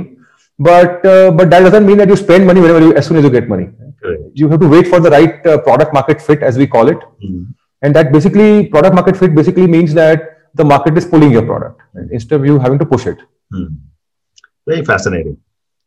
but 0.59 1.05
uh, 1.05 1.31
but 1.31 1.49
that 1.49 1.61
doesn't 1.67 1.85
mean 1.85 1.97
that 1.97 2.09
you 2.09 2.15
spend 2.15 2.45
money 2.45 2.61
whenever 2.61 2.81
you 2.85 2.93
as 2.95 3.07
soon 3.07 3.17
as 3.17 3.23
you 3.23 3.29
get 3.29 3.47
money 3.47 3.67
right. 4.03 4.19
you 4.33 4.49
have 4.49 4.59
to 4.59 4.67
wait 4.67 4.87
for 4.87 4.99
the 4.99 5.09
right 5.09 5.45
uh, 5.45 5.57
product 5.59 5.93
market 5.93 6.21
fit 6.21 6.43
as 6.43 6.57
we 6.57 6.67
call 6.67 6.87
it 6.87 6.97
mm-hmm. 7.23 7.43
and 7.81 7.95
that 7.95 8.11
basically 8.11 8.67
product 8.67 8.95
market 8.95 9.17
fit 9.17 9.33
basically 9.35 9.67
means 9.67 9.93
that 9.93 10.27
the 10.53 10.65
market 10.73 10.97
is 10.97 11.05
pulling 11.05 11.31
your 11.31 11.45
product 11.45 11.81
right? 11.93 12.09
instead 12.11 12.39
of 12.39 12.45
you 12.45 12.59
having 12.59 12.79
to 12.79 12.85
push 12.85 13.07
it 13.07 13.17
mm. 13.53 13.69
very 14.67 14.83
fascinating 14.83 15.37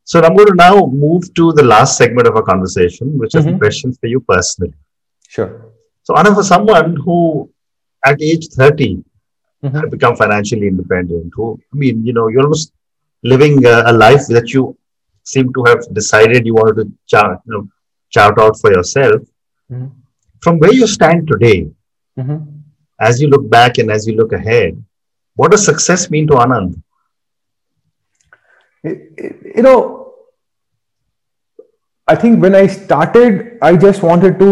So 0.04 0.20
I'm 0.20 0.37
going 0.37 0.48
to 0.48 0.54
now 0.54 0.87
move 0.87 1.33
to 1.35 1.52
the 1.52 1.64
last 1.64 1.96
segment 1.96 2.28
of 2.28 2.37
our 2.37 2.42
conversation, 2.42 3.18
which 3.18 3.35
is 3.35 3.44
the 3.44 3.52
Mhm. 3.52 3.59
questions 3.59 3.98
for 3.98 4.07
you 4.07 4.20
personally. 4.20 4.74
Sure. 5.28 5.50
So 6.02 6.14
Anand, 6.14 6.35
for 6.38 6.44
someone 6.48 6.96
who 7.04 7.18
at 8.04 8.20
age 8.30 8.48
30 8.57 9.02
Mhm. 9.64 9.81
had 9.81 9.90
become 9.90 10.14
financially 10.16 10.66
independent, 10.68 11.33
who, 11.35 11.59
I 11.72 11.77
mean, 11.83 12.05
you 12.07 12.12
know, 12.12 12.29
you're 12.29 12.42
almost 12.42 12.72
living 13.22 13.64
a, 13.66 13.77
a 13.87 13.92
life 13.92 14.27
that 14.29 14.53
you 14.53 14.77
seem 15.22 15.53
to 15.55 15.64
have 15.64 15.83
decided 15.98 16.46
you 16.46 16.55
wanted 16.55 16.77
to 16.83 16.92
chart, 17.07 17.38
you 17.46 17.53
know, 17.55 17.68
chart 18.11 18.38
out 18.38 18.59
for 18.61 18.70
yourself. 18.72 19.22
Mhm. 19.72 19.90
From 20.40 20.59
where 20.59 20.74
you 20.81 20.87
stand 20.87 21.27
today, 21.33 21.59
Mhm. 22.18 22.40
as 23.00 23.20
you 23.22 23.29
look 23.35 23.48
back 23.48 23.79
and 23.79 23.90
as 23.90 24.07
you 24.07 24.14
look 24.16 24.33
ahead, 24.40 24.83
what 25.37 25.50
does 25.53 25.64
success 25.64 26.11
mean 26.11 26.27
to 26.33 26.35
Anand? 26.35 26.74
It- 28.83 29.12
it- 29.16 29.57
you 29.57 29.62
know, 29.62 29.79
I 32.07 32.14
think 32.14 32.42
when 32.42 32.55
I 32.55 32.66
started, 32.66 33.59
I 33.62 33.77
just 33.77 34.03
wanted 34.03 34.38
to, 34.40 34.50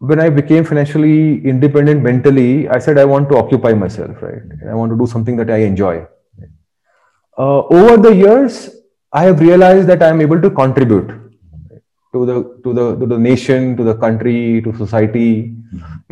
when 0.00 0.18
I 0.18 0.30
became 0.30 0.64
financially 0.64 1.44
independent 1.46 2.02
mentally, 2.02 2.68
I 2.68 2.78
said 2.78 2.98
I 2.98 3.04
want 3.04 3.28
to 3.30 3.36
occupy 3.36 3.74
myself, 3.74 4.22
right? 4.22 4.42
I 4.68 4.74
want 4.74 4.90
to 4.92 4.98
do 4.98 5.06
something 5.06 5.36
that 5.36 5.50
I 5.50 5.58
enjoy. 5.58 6.06
Uh, 7.38 7.60
over 7.66 7.96
the 7.96 8.14
years, 8.14 8.70
I 9.12 9.24
have 9.24 9.40
realized 9.40 9.88
that 9.88 10.02
I 10.02 10.08
am 10.08 10.20
able 10.20 10.40
to 10.40 10.50
contribute 10.50 11.08
to 12.14 12.26
the 12.26 12.36
to 12.64 12.72
the 12.72 12.96
to 12.96 13.06
the 13.06 13.18
nation, 13.18 13.76
to 13.76 13.84
the 13.84 13.94
country, 13.94 14.62
to 14.62 14.74
society, 14.76 15.54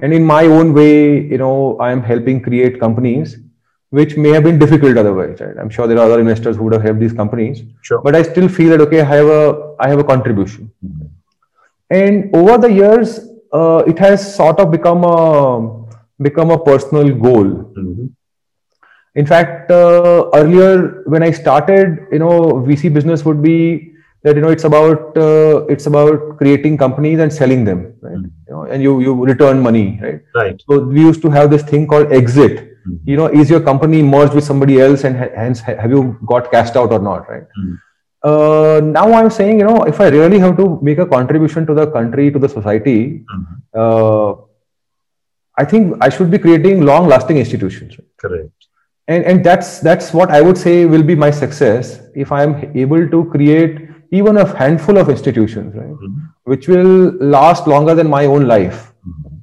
and 0.02 0.12
in 0.12 0.24
my 0.24 0.44
own 0.46 0.74
way, 0.74 1.22
you 1.22 1.38
know, 1.38 1.76
I 1.78 1.90
am 1.90 2.02
helping 2.02 2.42
create 2.42 2.78
companies 2.78 3.38
which 3.90 4.18
may 4.18 4.28
have 4.28 4.44
been 4.44 4.58
difficult 4.58 4.98
otherwise. 4.98 5.40
Right? 5.40 5.56
I'm 5.58 5.70
sure 5.70 5.86
there 5.86 5.98
are 5.98 6.04
other 6.04 6.20
investors 6.20 6.56
who 6.56 6.64
would 6.64 6.74
have 6.74 6.82
helped 6.82 7.00
these 7.00 7.14
companies, 7.14 7.62
Sure. 7.80 8.02
but 8.02 8.14
I 8.14 8.22
still 8.22 8.48
feel 8.48 8.68
that 8.70 8.82
okay, 8.82 9.00
I 9.00 9.04
have 9.04 9.26
a 9.26 9.74
I 9.80 9.88
have 9.88 9.98
a 9.98 10.04
contribution. 10.04 10.70
And 11.88 12.36
over 12.36 12.58
the 12.58 12.70
years, 12.70 13.18
uh, 13.52 13.82
it 13.86 13.98
has 13.98 14.34
sort 14.36 14.60
of 14.60 14.70
become 14.70 15.04
a 15.04 15.84
become 16.22 16.50
a 16.50 16.58
personal 16.58 17.14
goal. 17.26 17.44
Mhm. 17.76 18.10
In 19.14 19.26
fact, 19.26 19.70
uh, 19.70 20.30
earlier 20.34 21.02
when 21.06 21.22
I 21.22 21.30
started, 21.30 22.06
you 22.12 22.18
know, 22.18 22.62
VC 22.66 22.88
business 22.88 23.24
would 23.24 23.42
be 23.42 23.92
that 24.22 24.36
you 24.36 24.42
know 24.42 24.50
it's 24.50 24.64
about 24.64 25.16
uh, 25.16 25.64
it's 25.74 25.86
about 25.86 26.38
creating 26.38 26.76
companies 26.76 27.18
and 27.20 27.32
selling 27.32 27.64
them, 27.64 27.80
right? 28.00 28.18
You 28.48 28.54
know, 28.54 28.62
and 28.64 28.82
you 28.82 29.00
you 29.00 29.14
return 29.24 29.60
money, 29.60 29.98
right? 30.02 30.20
Right. 30.34 30.62
So 30.68 30.78
we 30.80 31.00
used 31.00 31.22
to 31.22 31.30
have 31.30 31.50
this 31.50 31.62
thing 31.62 31.86
called 31.86 32.12
exit. 32.20 32.56
Mhm. 32.86 32.98
You 33.12 33.16
know, 33.16 33.26
is 33.42 33.50
your 33.50 33.60
company 33.60 34.02
merged 34.02 34.34
with 34.40 34.44
somebody 34.44 34.80
else, 34.86 35.04
and 35.04 35.16
ha- 35.24 35.32
hence 35.42 35.60
ha- 35.68 35.76
have 35.84 35.90
you 35.98 36.02
got 36.34 36.50
cashed 36.56 36.76
out 36.82 36.92
or 36.98 37.00
not, 37.10 37.28
right? 37.34 37.46
Uh, 38.22 38.80
now 38.82 39.12
I'm 39.12 39.30
saying, 39.30 39.58
you 39.60 39.64
know, 39.64 39.84
if 39.84 40.00
I 40.00 40.08
really 40.08 40.38
have 40.40 40.56
to 40.56 40.78
make 40.82 40.98
a 40.98 41.06
contribution 41.06 41.66
to 41.66 41.74
the 41.74 41.86
country, 41.90 42.30
to 42.32 42.38
the 42.38 42.48
society, 42.48 43.24
Mhm. 43.34 43.46
uh, 43.82 44.34
I 45.56 45.64
think 45.64 45.96
I 46.00 46.08
should 46.08 46.30
be 46.30 46.38
creating 46.38 46.82
long-lasting 46.82 47.36
institutions 47.36 47.94
Correct. 48.22 48.50
and 49.08 49.24
and 49.24 49.44
that's 49.44 49.68
that's 49.86 50.12
what 50.18 50.30
i 50.30 50.40
would 50.46 50.58
say 50.62 50.74
will 50.92 51.02
be 51.10 51.14
my 51.22 51.30
success 51.36 51.88
if 52.24 52.30
i 52.38 52.42
am 52.46 52.52
able 52.82 53.04
to 53.14 53.20
create 53.34 53.78
even 54.18 54.36
a 54.42 54.44
handful 54.60 54.98
of 55.02 55.08
institutions 55.14 55.74
right 55.80 55.94
Mhm. 56.08 56.18
which 56.52 56.68
will 56.72 56.92
last 57.36 57.66
longer 57.72 57.94
than 58.00 58.10
my 58.16 58.20
own 58.34 58.46
life 58.52 58.78
Mhm. 59.06 59.38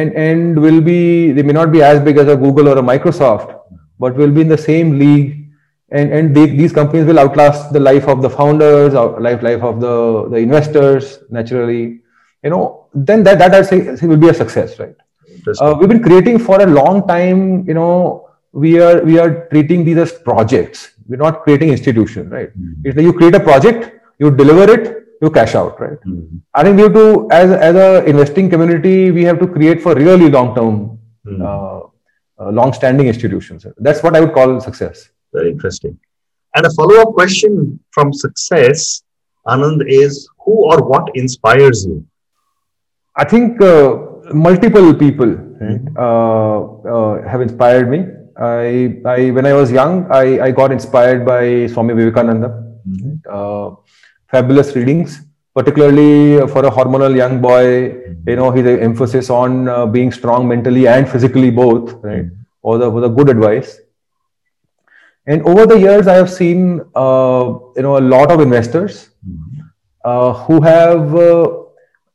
and 0.00 0.12
and 0.26 0.60
will 0.66 0.80
be 0.90 0.98
they 1.38 1.46
may 1.50 1.56
not 1.60 1.72
be 1.76 1.82
as 1.90 2.00
big 2.10 2.20
as 2.24 2.28
a 2.34 2.36
google 2.44 2.68
or 2.74 2.76
a 2.82 2.86
microsoft 2.92 3.56
but 4.04 4.20
will 4.22 4.34
be 4.38 4.44
in 4.48 4.52
the 4.56 4.62
same 4.68 4.92
league 5.04 5.32
and 5.90 6.12
and 6.12 6.34
they, 6.36 6.46
these 6.46 6.72
companies 6.72 7.06
will 7.06 7.18
outlast 7.18 7.72
the 7.72 7.80
life 7.80 8.08
of 8.08 8.22
the 8.22 8.30
founders 8.30 8.94
or 8.94 9.20
life 9.20 9.42
life 9.42 9.62
of 9.62 9.80
the 9.80 10.28
the 10.30 10.36
investors 10.36 11.18
naturally. 11.30 12.00
You 12.42 12.50
know 12.50 12.86
then 12.94 13.22
that 13.24 13.38
that 13.38 13.54
i'd 13.54 13.66
say 13.66 14.06
will 14.06 14.18
be 14.18 14.28
a 14.28 14.34
success 14.34 14.78
right? 14.78 14.94
Uh, 15.60 15.74
we've 15.78 15.88
been 15.88 16.02
creating 16.02 16.38
for 16.38 16.60
a 16.62 16.66
long 16.66 17.06
time 17.08 17.66
you 17.68 17.74
know 17.74 18.28
we 18.52 18.78
are 18.80 19.02
we 19.02 19.18
are 19.18 19.46
treating 19.48 19.84
these 19.84 19.96
as 19.98 20.12
projects. 20.12 20.90
We're 21.08 21.16
not 21.16 21.42
creating 21.42 21.68
institutions 21.70 22.30
right? 22.32 22.50
Mhm. 22.58 22.74
it's 22.84 22.96
like 22.96 23.04
you 23.04 23.12
create 23.12 23.34
a 23.34 23.40
project 23.40 23.90
you 24.18 24.30
deliver 24.30 24.66
it 24.76 24.84
you 25.22 25.30
cash 25.30 25.54
out 25.54 25.80
right? 25.80 25.98
Mhm. 26.06 26.40
i 26.54 26.62
think 26.62 26.76
we 26.76 26.82
have 26.82 26.94
to 27.00 27.06
as 27.30 27.50
as 27.70 27.74
a 27.86 28.04
investing 28.12 28.48
community 28.54 29.10
we 29.10 29.24
have 29.24 29.38
to 29.40 29.46
create 29.56 29.82
for 29.86 29.94
really 29.94 30.28
long 30.36 30.54
term 30.58 30.76
Mhm. 31.26 31.40
uh, 31.48 31.80
uh, 32.40 32.50
long 32.60 32.72
standing 32.80 33.06
institutions. 33.14 33.66
That's 33.78 34.02
what 34.02 34.14
i 34.16 34.20
would 34.20 34.34
call 34.38 34.60
success 34.60 35.08
Very 35.34 35.50
interesting. 35.50 35.98
And 36.54 36.64
a 36.66 36.70
follow 36.70 37.00
up 37.02 37.14
question 37.14 37.80
from 37.90 38.12
success, 38.12 39.02
Anand, 39.46 39.82
is 39.88 40.28
who 40.44 40.54
or 40.70 40.82
what 40.82 41.10
inspires 41.14 41.84
you? 41.84 42.06
I 43.16 43.24
think 43.24 43.60
uh, 43.60 43.98
multiple 44.32 44.94
people 44.94 45.30
right, 45.60 45.80
uh, 45.96 46.58
uh, 46.94 47.28
have 47.28 47.40
inspired 47.40 47.90
me. 47.90 48.06
I, 48.36 49.00
I, 49.04 49.30
when 49.30 49.46
I 49.46 49.52
was 49.54 49.70
young, 49.70 50.10
I, 50.10 50.46
I 50.46 50.50
got 50.50 50.72
inspired 50.72 51.24
by 51.24 51.66
Swami 51.66 51.94
Vivekananda. 51.94 52.62
Uh, 53.30 53.74
fabulous 54.28 54.74
readings, 54.76 55.22
particularly 55.54 56.46
for 56.48 56.64
a 56.66 56.70
hormonal 56.70 57.16
young 57.16 57.40
boy. 57.40 57.66
You 58.26 58.36
know, 58.36 58.50
his 58.50 58.66
emphasis 58.66 59.30
on 59.30 59.68
uh, 59.68 59.86
being 59.86 60.12
strong 60.12 60.46
mentally 60.48 60.86
and 60.86 61.08
physically 61.08 61.50
both. 61.50 61.94
Right, 62.02 62.26
was 62.62 62.80
a, 62.80 62.90
was 62.90 63.04
a 63.04 63.08
good 63.08 63.28
advice. 63.28 63.78
And 65.26 65.42
over 65.42 65.66
the 65.66 65.78
years, 65.78 66.06
I 66.06 66.14
have 66.14 66.30
seen 66.30 66.80
uh, 66.94 67.44
you 67.76 67.82
know 67.82 67.96
a 67.98 68.04
lot 68.14 68.30
of 68.30 68.40
investors 68.40 69.10
uh, 70.04 70.32
who 70.44 70.60
have 70.60 71.14
uh, 71.14 71.48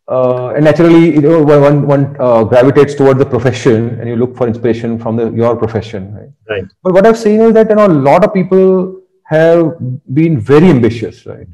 uh, 0.08 0.48
and 0.56 0.66
naturally 0.66 1.14
you 1.16 1.22
know 1.22 1.42
one, 1.44 1.88
one 1.88 2.16
uh, 2.20 2.44
gravitates 2.44 2.94
toward 2.96 3.18
the 3.18 3.26
profession 3.26 4.00
and 4.00 4.10
you 4.10 4.16
look 4.16 4.36
for 4.38 4.48
inspiration 4.48 4.98
from 5.00 5.16
the 5.18 5.30
your 5.32 5.56
profession 5.56 6.14
right 6.16 6.32
Right. 6.50 6.66
but 6.84 6.94
what 6.94 7.06
i've 7.06 7.18
seen 7.18 7.42
is 7.42 7.54
that 7.54 7.70
you 7.70 7.76
know 7.76 7.86
a 7.86 7.96
lot 8.10 8.24
of 8.26 8.34
people 8.34 9.02
have 9.26 9.76
been 10.20 10.40
very 10.40 10.68
ambitious 10.76 11.26
right 11.28 11.48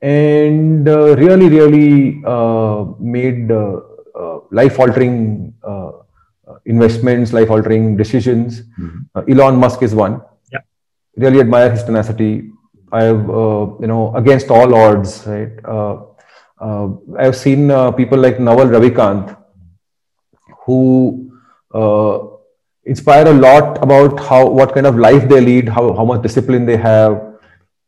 and 0.00 0.88
uh, 0.88 1.16
really 1.16 1.48
really 1.48 2.22
uh, 2.24 2.84
made 3.00 3.50
life 4.50 4.78
altering 4.78 5.52
investments 6.66 7.32
life 7.32 7.50
altering 7.50 7.96
decisions 7.96 8.62
Mhm. 8.78 9.06
uh, 9.16 9.22
elon 9.32 9.56
musk 9.56 9.82
is 9.82 9.94
one. 9.94 10.20
Really 11.16 11.40
admire 11.40 11.70
his 11.70 11.84
tenacity 11.84 12.50
i 12.92 13.02
have 13.02 13.28
uh, 13.30 13.66
you 13.80 13.86
know 13.86 14.14
against 14.16 14.50
all 14.50 14.74
odds 14.74 15.26
right 15.26 15.52
uh, 15.64 15.96
uh, 16.62 16.88
I've 17.18 17.36
seen 17.36 17.70
uh, 17.70 17.90
people 17.90 18.18
like 18.18 18.38
Naval 18.38 18.66
Ravikant 18.66 19.36
who 20.64 21.32
uh, 21.74 22.18
inspire 22.84 23.26
a 23.26 23.32
lot 23.32 23.82
about 23.82 24.20
how 24.20 24.48
what 24.48 24.72
kind 24.72 24.86
of 24.86 24.96
life 24.96 25.28
they 25.28 25.40
lead, 25.40 25.68
how, 25.68 25.92
how 25.92 26.04
much 26.04 26.22
discipline 26.22 26.64
they 26.64 26.76
have, 26.76 27.20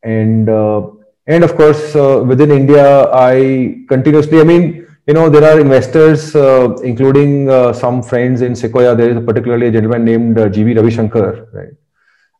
and 0.02 0.48
uh, 0.48 0.90
and 1.28 1.44
of 1.44 1.54
course 1.54 1.94
within 1.94 2.50
India, 2.50 3.08
I 3.12 3.84
continuously. 3.88 4.40
I 4.40 4.44
mean, 4.44 4.88
you 5.06 5.14
know, 5.14 5.28
there 5.28 5.44
are 5.44 5.60
investors, 5.60 6.34
including 6.82 7.48
some 7.74 8.02
friends 8.02 8.42
in 8.42 8.56
Sequoia. 8.56 8.96
There 8.96 9.10
is 9.10 9.16
a 9.16 9.20
particularly 9.20 9.68
a 9.68 9.70
gentleman 9.70 10.04
named 10.04 10.38
uh, 10.38 10.48
G.V. 10.48 10.74
Ravishankar, 10.74 11.52
right? 11.54 11.74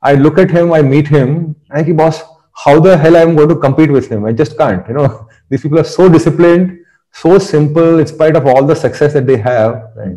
I 0.04 0.14
look 0.14 0.38
at 0.38 0.50
him, 0.50 0.72
I 0.72 0.82
meet 0.82 1.08
him, 1.08 1.56
and 1.70 1.78
I 1.80 1.82
think, 1.82 1.96
boss, 1.96 2.22
how 2.54 2.78
the 2.78 2.96
hell 2.96 3.16
I'm 3.16 3.34
going 3.34 3.48
to 3.48 3.56
compete 3.56 3.90
with 3.90 4.08
him? 4.08 4.26
I 4.26 4.32
just 4.32 4.56
can't. 4.58 4.86
You 4.86 4.94
know, 4.94 5.28
these 5.48 5.62
people 5.62 5.78
are 5.78 5.90
so 5.98 6.08
disciplined, 6.08 6.78
so 7.10 7.38
simple, 7.38 7.98
in 7.98 8.06
spite 8.06 8.36
of 8.36 8.46
all 8.46 8.64
the 8.64 8.76
success 8.76 9.14
that 9.14 9.26
they 9.26 9.38
have, 9.38 9.90
right? 9.96 10.16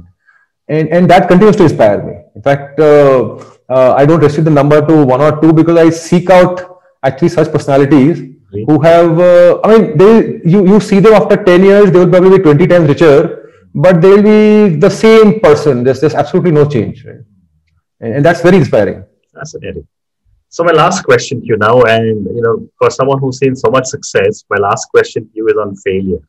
And 0.70 0.90
and 0.90 1.10
that 1.10 1.30
continues 1.30 1.56
to 1.56 1.64
inspire 1.64 2.04
me. 2.04 2.16
In 2.36 2.42
fact, 2.42 2.80
uh, 2.80 3.36
uh, 3.70 3.94
I 3.98 4.06
don't 4.06 4.20
restrict 4.20 4.46
the 4.46 4.52
number 4.52 4.86
to 4.86 5.06
one 5.06 5.22
or 5.22 5.40
two 5.42 5.54
because 5.54 5.78
I 5.78 5.90
seek 5.90 6.30
out 6.30 6.82
actually 7.04 7.30
such 7.30 7.52
personalities 7.52 8.20
Great. 8.52 8.66
who 8.68 8.82
have. 8.82 9.18
Uh, 9.18 9.62
I 9.64 9.78
mean, 9.78 9.98
they 9.98 10.42
you 10.44 10.68
you 10.68 10.82
see 10.82 11.00
them 11.00 11.14
after 11.14 11.42
ten 11.42 11.64
years, 11.64 11.92
they 11.92 12.00
will 12.00 12.10
probably 12.10 12.38
be 12.38 12.44
twenty 12.44 12.68
times 12.68 12.90
richer, 12.90 13.52
but 13.74 14.02
they 14.02 14.10
will 14.10 14.24
be 14.24 14.76
the 14.76 14.90
same 14.90 15.40
person. 15.40 15.86
There's 15.86 16.02
there's 16.02 16.16
absolutely 16.16 16.52
no 16.52 16.66
change, 16.66 17.06
right? 17.06 17.24
And, 18.02 18.16
and 18.16 18.26
that's 18.26 18.42
very 18.42 18.58
inspiring. 18.58 19.06
Fascinating. 19.38 19.88
So 20.50 20.64
my 20.64 20.72
last 20.72 21.04
question 21.04 21.42
to 21.42 21.46
you 21.46 21.58
now, 21.58 21.82
and 21.82 22.26
you 22.26 22.42
know, 22.42 22.70
for 22.78 22.90
someone 22.90 23.20
who's 23.20 23.38
seen 23.40 23.56
so 23.56 23.70
much 23.70 23.86
success, 23.86 24.46
my 24.50 24.58
last 24.58 24.86
question 24.86 25.24
to 25.26 25.32
you 25.34 25.48
is 25.48 25.58
on 25.64 25.76
failure. 25.76 26.22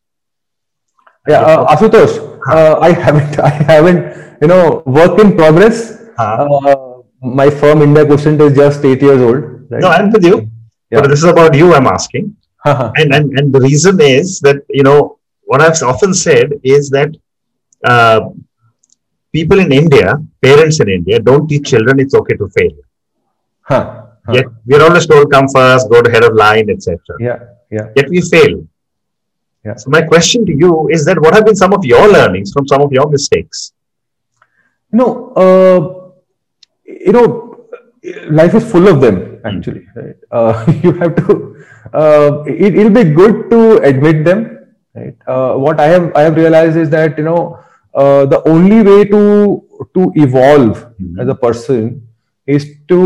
Yeah, 1.28 1.42
uh, 1.42 1.74
Ashutosh, 1.74 2.14
uh, 2.50 2.78
I 2.80 2.92
haven't, 2.92 3.38
I 3.50 3.50
haven't, 3.50 4.40
you 4.42 4.48
know, 4.48 4.82
work 4.86 5.18
in 5.20 5.36
progress. 5.36 6.02
Uh, 6.18 6.46
my 7.22 7.48
firm 7.48 7.82
India 7.82 8.04
Quotient 8.04 8.40
is 8.40 8.56
just 8.56 8.84
eight 8.84 9.02
years 9.02 9.20
old. 9.22 9.70
Right? 9.70 9.80
no, 9.80 9.88
I'm 9.88 10.10
with 10.10 10.24
you. 10.24 10.50
Yeah. 10.90 11.00
But 11.00 11.08
this 11.10 11.20
is 11.20 11.30
about 11.36 11.54
you. 11.54 11.74
I'm 11.74 11.86
asking, 11.86 12.36
Haha. 12.64 12.92
and 12.96 13.14
and 13.14 13.38
and 13.38 13.52
the 13.52 13.60
reason 13.60 14.00
is 14.00 14.40
that 14.40 14.62
you 14.68 14.82
know 14.82 15.18
what 15.44 15.60
I've 15.60 15.80
often 15.82 16.12
said 16.12 16.52
is 16.62 16.90
that 16.90 17.14
uh, 17.84 18.20
people 19.32 19.60
in 19.60 19.70
India, 19.72 20.16
parents 20.42 20.80
in 20.80 20.88
India, 20.88 21.18
don't 21.20 21.46
teach 21.46 21.70
children 21.70 22.00
it's 22.00 22.14
okay 22.14 22.36
to 22.36 22.48
fail. 22.48 22.72
Huh. 23.68 23.84
Huh. 24.26 24.32
Yet 24.34 24.46
we're 24.66 24.82
always 24.82 25.06
told 25.06 25.30
come 25.30 25.46
first, 25.48 25.88
go 25.90 26.02
to 26.02 26.10
head 26.10 26.24
of 26.24 26.34
line, 26.34 26.68
etc. 26.70 26.98
Yeah, 27.20 27.38
yeah. 27.70 27.86
Yet 27.96 28.08
we 28.08 28.20
fail. 28.22 28.66
Yeah. 29.64 29.74
So 29.76 29.90
my 29.90 30.02
question 30.02 30.46
to 30.46 30.52
you 30.52 30.88
is 30.90 31.04
that 31.06 31.20
what 31.20 31.34
have 31.34 31.44
been 31.44 31.56
some 31.56 31.72
of 31.74 31.84
your 31.84 32.06
learnings 32.10 32.52
from 32.52 32.66
some 32.66 32.82
of 32.82 32.92
your 32.92 33.08
mistakes? 33.08 33.72
You 34.92 34.98
know, 34.98 35.32
uh, 35.44 36.10
you 36.84 37.12
know, 37.12 37.66
life 38.30 38.54
is 38.54 38.70
full 38.70 38.88
of 38.88 39.00
them. 39.00 39.40
Actually, 39.44 39.86
right? 39.94 40.14
Uh, 40.30 40.72
you 40.82 40.92
have 40.92 41.14
to. 41.16 41.64
Uh, 41.92 42.42
it, 42.46 42.74
it'll 42.76 42.90
be 42.92 43.04
good 43.04 43.50
to 43.50 43.78
admit 43.78 44.24
them. 44.24 44.40
Right. 44.94 45.16
Uh, 45.26 45.54
what 45.56 45.80
I 45.80 45.86
have 45.86 46.12
I 46.14 46.22
have 46.22 46.36
realized 46.36 46.76
is 46.76 46.90
that 46.90 47.16
you 47.16 47.24
know 47.24 47.58
uh, 47.94 48.26
the 48.26 48.42
only 48.48 48.82
way 48.82 49.04
to 49.04 49.22
to 49.94 50.12
evolve 50.16 50.84
Mhm. 51.00 51.20
as 51.22 51.28
a 51.28 51.34
person 51.34 52.07
is 52.56 52.66
to 52.88 53.00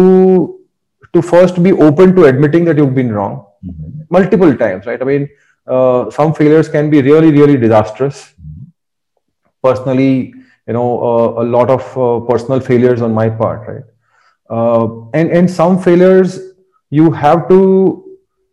to 1.14 1.22
first 1.22 1.62
be 1.62 1.72
open 1.86 2.14
to 2.16 2.24
admitting 2.26 2.64
that 2.66 2.78
you've 2.78 2.94
been 2.94 3.12
wrong 3.12 3.44
multiple 4.10 4.56
times 4.56 4.86
right? 4.86 5.00
I 5.02 5.04
mean 5.04 5.28
uh, 5.66 6.10
some 6.10 6.34
failures 6.34 6.68
can 6.68 6.90
be 6.90 7.02
really 7.02 7.30
really 7.32 7.56
disastrous. 7.56 8.34
Personally 9.62 10.34
you 10.68 10.74
know 10.74 10.88
uh, 11.10 11.42
a 11.42 11.44
lot 11.56 11.70
of 11.70 11.82
uh, 11.98 12.24
personal 12.30 12.60
failures 12.60 13.02
on 13.02 13.12
my 13.14 13.28
part 13.28 13.68
right? 13.68 13.84
Uh, 14.50 14.86
and 15.14 15.30
and 15.30 15.50
some 15.50 15.78
failures 15.80 16.38
you 16.90 17.10
have 17.12 17.48
to 17.48 17.60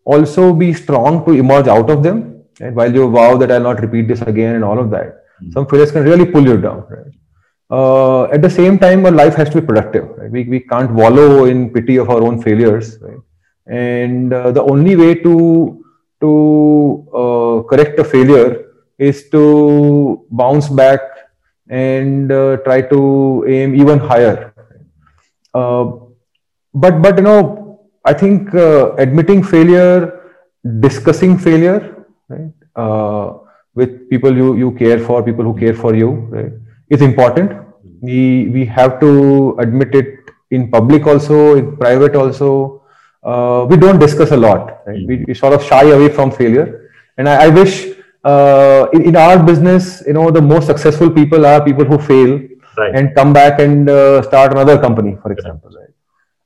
also 0.05 0.53
be 0.53 0.73
strong 0.73 1.23
to 1.25 1.31
emerge 1.33 1.67
out 1.67 1.89
of 1.89 2.03
them 2.03 2.21
right? 2.59 2.73
while 2.73 2.93
you 2.99 3.09
vow 3.09 3.37
that 3.37 3.51
i'll 3.51 3.67
not 3.69 3.81
repeat 3.81 4.07
this 4.07 4.21
again 4.21 4.55
and 4.55 4.63
all 4.63 4.79
of 4.79 4.89
that. 4.91 5.09
Mhm. 5.43 5.53
some 5.55 5.65
failures 5.71 5.91
can 5.95 6.03
really 6.11 6.25
pull 6.35 6.47
you 6.51 6.57
down 6.65 6.79
right 6.93 7.13
uh, 7.69 8.23
at 8.25 8.41
the 8.41 8.49
same 8.49 8.77
time 8.79 9.05
our 9.05 9.11
life 9.11 9.35
has 9.35 9.49
to 9.49 9.61
be 9.61 9.65
productive 9.67 10.09
right? 10.17 10.31
we, 10.31 10.43
we 10.43 10.59
can't 10.59 10.91
wallow 10.91 11.45
in 11.45 11.69
pity 11.71 11.97
of 11.97 12.09
our 12.09 12.21
own 12.21 12.41
failures 12.41 12.97
right? 13.01 13.19
and 13.67 14.33
uh, 14.33 14.51
the 14.51 14.61
only 14.61 14.95
way 14.95 15.13
to 15.15 15.83
to 16.21 17.07
uh, 17.13 17.61
correct 17.69 17.99
a 17.99 18.03
failure 18.03 18.65
is 18.97 19.29
to 19.29 20.25
bounce 20.31 20.67
back 20.67 21.01
and 21.69 22.31
uh, 22.31 22.57
try 22.57 22.81
to 22.81 23.45
aim 23.47 23.75
even 23.75 23.99
higher 23.99 24.53
uh, 25.53 25.85
but 26.73 27.01
but 27.01 27.17
you 27.17 27.23
know 27.23 27.79
i 28.05 28.13
think 28.13 28.53
uh, 28.55 28.93
admitting 28.95 29.43
failure 29.43 30.19
discussing 30.79 31.37
failure 31.37 32.05
right 32.27 32.51
with 33.75 34.09
people 34.09 34.35
you 34.35 34.55
you 34.57 34.71
care 34.71 34.99
for 34.99 35.23
people 35.23 35.45
who 35.45 35.53
care 35.57 35.73
for 35.73 35.95
you 35.95 36.09
right 36.35 36.53
is 36.89 37.01
important. 37.01 37.51
We 38.01 38.49
we 38.53 38.65
have 38.65 38.99
to 39.01 39.55
admit 39.59 39.95
it 39.95 40.31
in 40.51 40.69
public 40.71 41.07
also 41.07 41.55
in 41.55 41.77
private 41.77 42.15
also. 42.15 42.81
Uh, 43.23 43.65
we 43.69 43.75
don't 43.75 43.99
discuss 43.99 44.31
a 44.31 44.37
lot 44.37 44.79
right? 44.87 45.05
we, 45.05 45.25
we 45.27 45.33
sort 45.33 45.51
of 45.53 45.61
shy 45.63 45.83
away 45.83 46.07
from 46.09 46.31
failure. 46.31 46.89
And 47.17 47.27
i, 47.27 47.45
I 47.45 47.49
wish 47.49 47.87
uh, 48.23 48.87
in, 48.93 49.01
in 49.09 49.15
our 49.17 49.43
business 49.43 50.01
you 50.07 50.13
know 50.13 50.31
the 50.31 50.41
most 50.41 50.67
successful 50.67 51.09
people 51.09 51.45
are 51.45 51.63
people 51.63 51.85
who 51.85 51.97
fail 51.97 52.39
Right. 52.77 52.95
and 52.95 53.13
come 53.15 53.33
back 53.33 53.59
and 53.59 53.89
uh, 53.89 54.21
start 54.21 54.53
another 54.53 54.77
company 54.79 55.17
for 55.21 55.33
example 55.33 55.69
right? 55.77 55.89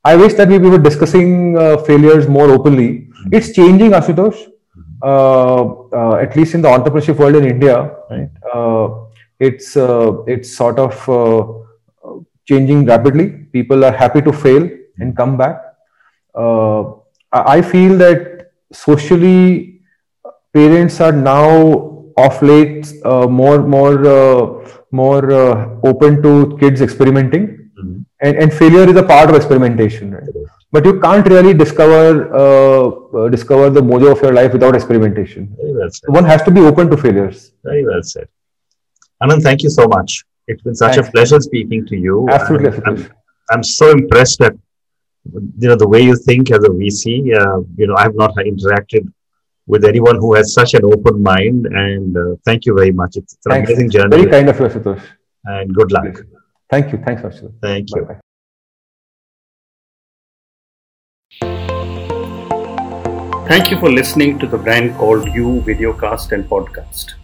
I 0.04 0.16
wish 0.16 0.34
that 0.34 0.48
we, 0.48 0.58
we 0.58 0.68
were 0.68 0.78
discussing 0.78 1.56
uh, 1.56 1.76
failures 1.76 2.26
more 2.26 2.48
openly. 2.50 3.08
It's 3.30 3.52
changing 3.52 3.92
ashutosh. 3.92 4.50
Uh, 5.02 5.64
uh, 5.92 6.14
at 6.14 6.34
least 6.34 6.54
in 6.54 6.62
the 6.62 6.68
entrepreneurship 6.68 7.16
world 7.18 7.36
in 7.36 7.44
india 7.44 7.76
right? 8.10 8.30
Uh, 8.52 9.03
it's 9.40 9.76
uh, 9.76 10.22
it's 10.26 10.56
sort 10.56 10.78
of 10.78 11.08
uh, 11.08 11.42
changing 12.46 12.84
rapidly. 12.86 13.30
People 13.52 13.84
are 13.84 13.92
happy 13.92 14.20
to 14.22 14.32
fail 14.32 14.68
and 14.98 15.16
come 15.16 15.36
back. 15.36 15.60
Uh, 16.34 16.84
I 17.32 17.62
feel 17.62 17.96
that 17.98 18.52
socially 18.72 19.80
parents 20.52 21.00
are 21.00 21.12
now 21.12 21.90
of 22.16 22.40
late 22.42 22.86
uh, 23.04 23.26
more 23.26 23.58
more 23.62 24.06
uh, 24.06 24.68
more 24.92 25.30
uh, 25.32 25.68
open 25.84 26.22
to 26.22 26.56
kids 26.60 26.80
experimenting. 26.80 27.46
Mhm. 27.78 27.94
and, 28.26 28.36
and 28.42 28.52
failure 28.58 28.82
is 28.90 28.96
a 29.00 29.02
part 29.06 29.30
of 29.30 29.36
experimentation 29.38 30.12
right? 30.16 30.28
But 30.74 30.84
you 30.88 30.92
can't 31.00 31.26
really 31.32 31.54
discover 31.62 32.04
uh, 32.42 32.84
uh, 33.18 33.28
discover 33.34 33.70
the 33.78 33.82
mojo 33.88 34.12
of 34.12 34.22
your 34.26 34.32
life 34.36 34.52
without 34.52 34.76
experimentation. 34.78 35.48
Very 35.60 35.74
well 35.80 35.90
said. 35.96 36.14
one 36.18 36.24
has 36.32 36.42
to 36.48 36.52
be 36.58 36.62
open 36.70 36.90
to 36.92 36.96
failures. 36.96 37.42
Very 37.64 37.84
well 37.90 38.02
said. 38.12 38.28
Anand, 39.22 39.42
thank 39.42 39.62
you 39.62 39.70
so 39.70 39.86
much. 39.86 40.24
It's 40.46 40.62
been 40.62 40.74
such 40.74 40.96
a 40.98 41.02
pleasure 41.02 41.40
speaking 41.40 41.86
to 41.86 41.96
you. 41.96 42.28
absolutely 42.30 42.82
I'm, 42.86 43.08
I'm, 43.50 43.62
so 43.62 43.90
impressed 43.90 44.40
at 44.42 44.54
you 45.32 45.68
know 45.68 45.76
the 45.76 45.88
way 45.88 46.02
you 46.02 46.16
think 46.16 46.50
as 46.50 46.62
a 46.64 46.68
VC. 46.68 47.34
Uh, 47.34 47.62
you 47.76 47.86
know, 47.86 47.94
I've 47.96 48.14
not 48.14 48.34
interacted 48.36 49.10
with 49.66 49.84
anyone 49.84 50.16
who 50.16 50.34
has 50.34 50.52
such 50.52 50.74
an 50.74 50.84
open 50.84 51.22
mind, 51.22 51.66
and 51.66 52.16
uh, 52.16 52.36
thank 52.44 52.66
you 52.66 52.74
very 52.74 52.92
much. 52.92 53.16
It's 53.16 53.38
an 53.46 53.52
Thanks. 53.52 53.70
amazing 53.70 53.90
journey, 53.90 54.16
very 54.18 54.30
kind 54.30 54.48
of 54.50 54.60
you 54.60 54.66
Ashutosh. 54.66 55.02
and 55.44 55.74
good 55.74 55.92
luck. 55.92 56.04
thank 56.70 56.92
you 56.92 56.98
thanks 56.98 57.22
Ashutosh. 57.22 57.54
Thank 57.62 57.88
you. 57.94 58.02
Bye-bye. 58.02 58.20
Thank 63.48 63.70
you 63.70 63.78
for 63.78 63.90
listening 63.90 64.38
to 64.38 64.46
the 64.46 64.56
brand 64.56 64.94
called 64.96 65.26
You 65.34 65.62
Videocast 65.66 66.32
and 66.32 66.48
Podcast, 66.48 67.12
a 67.12 67.23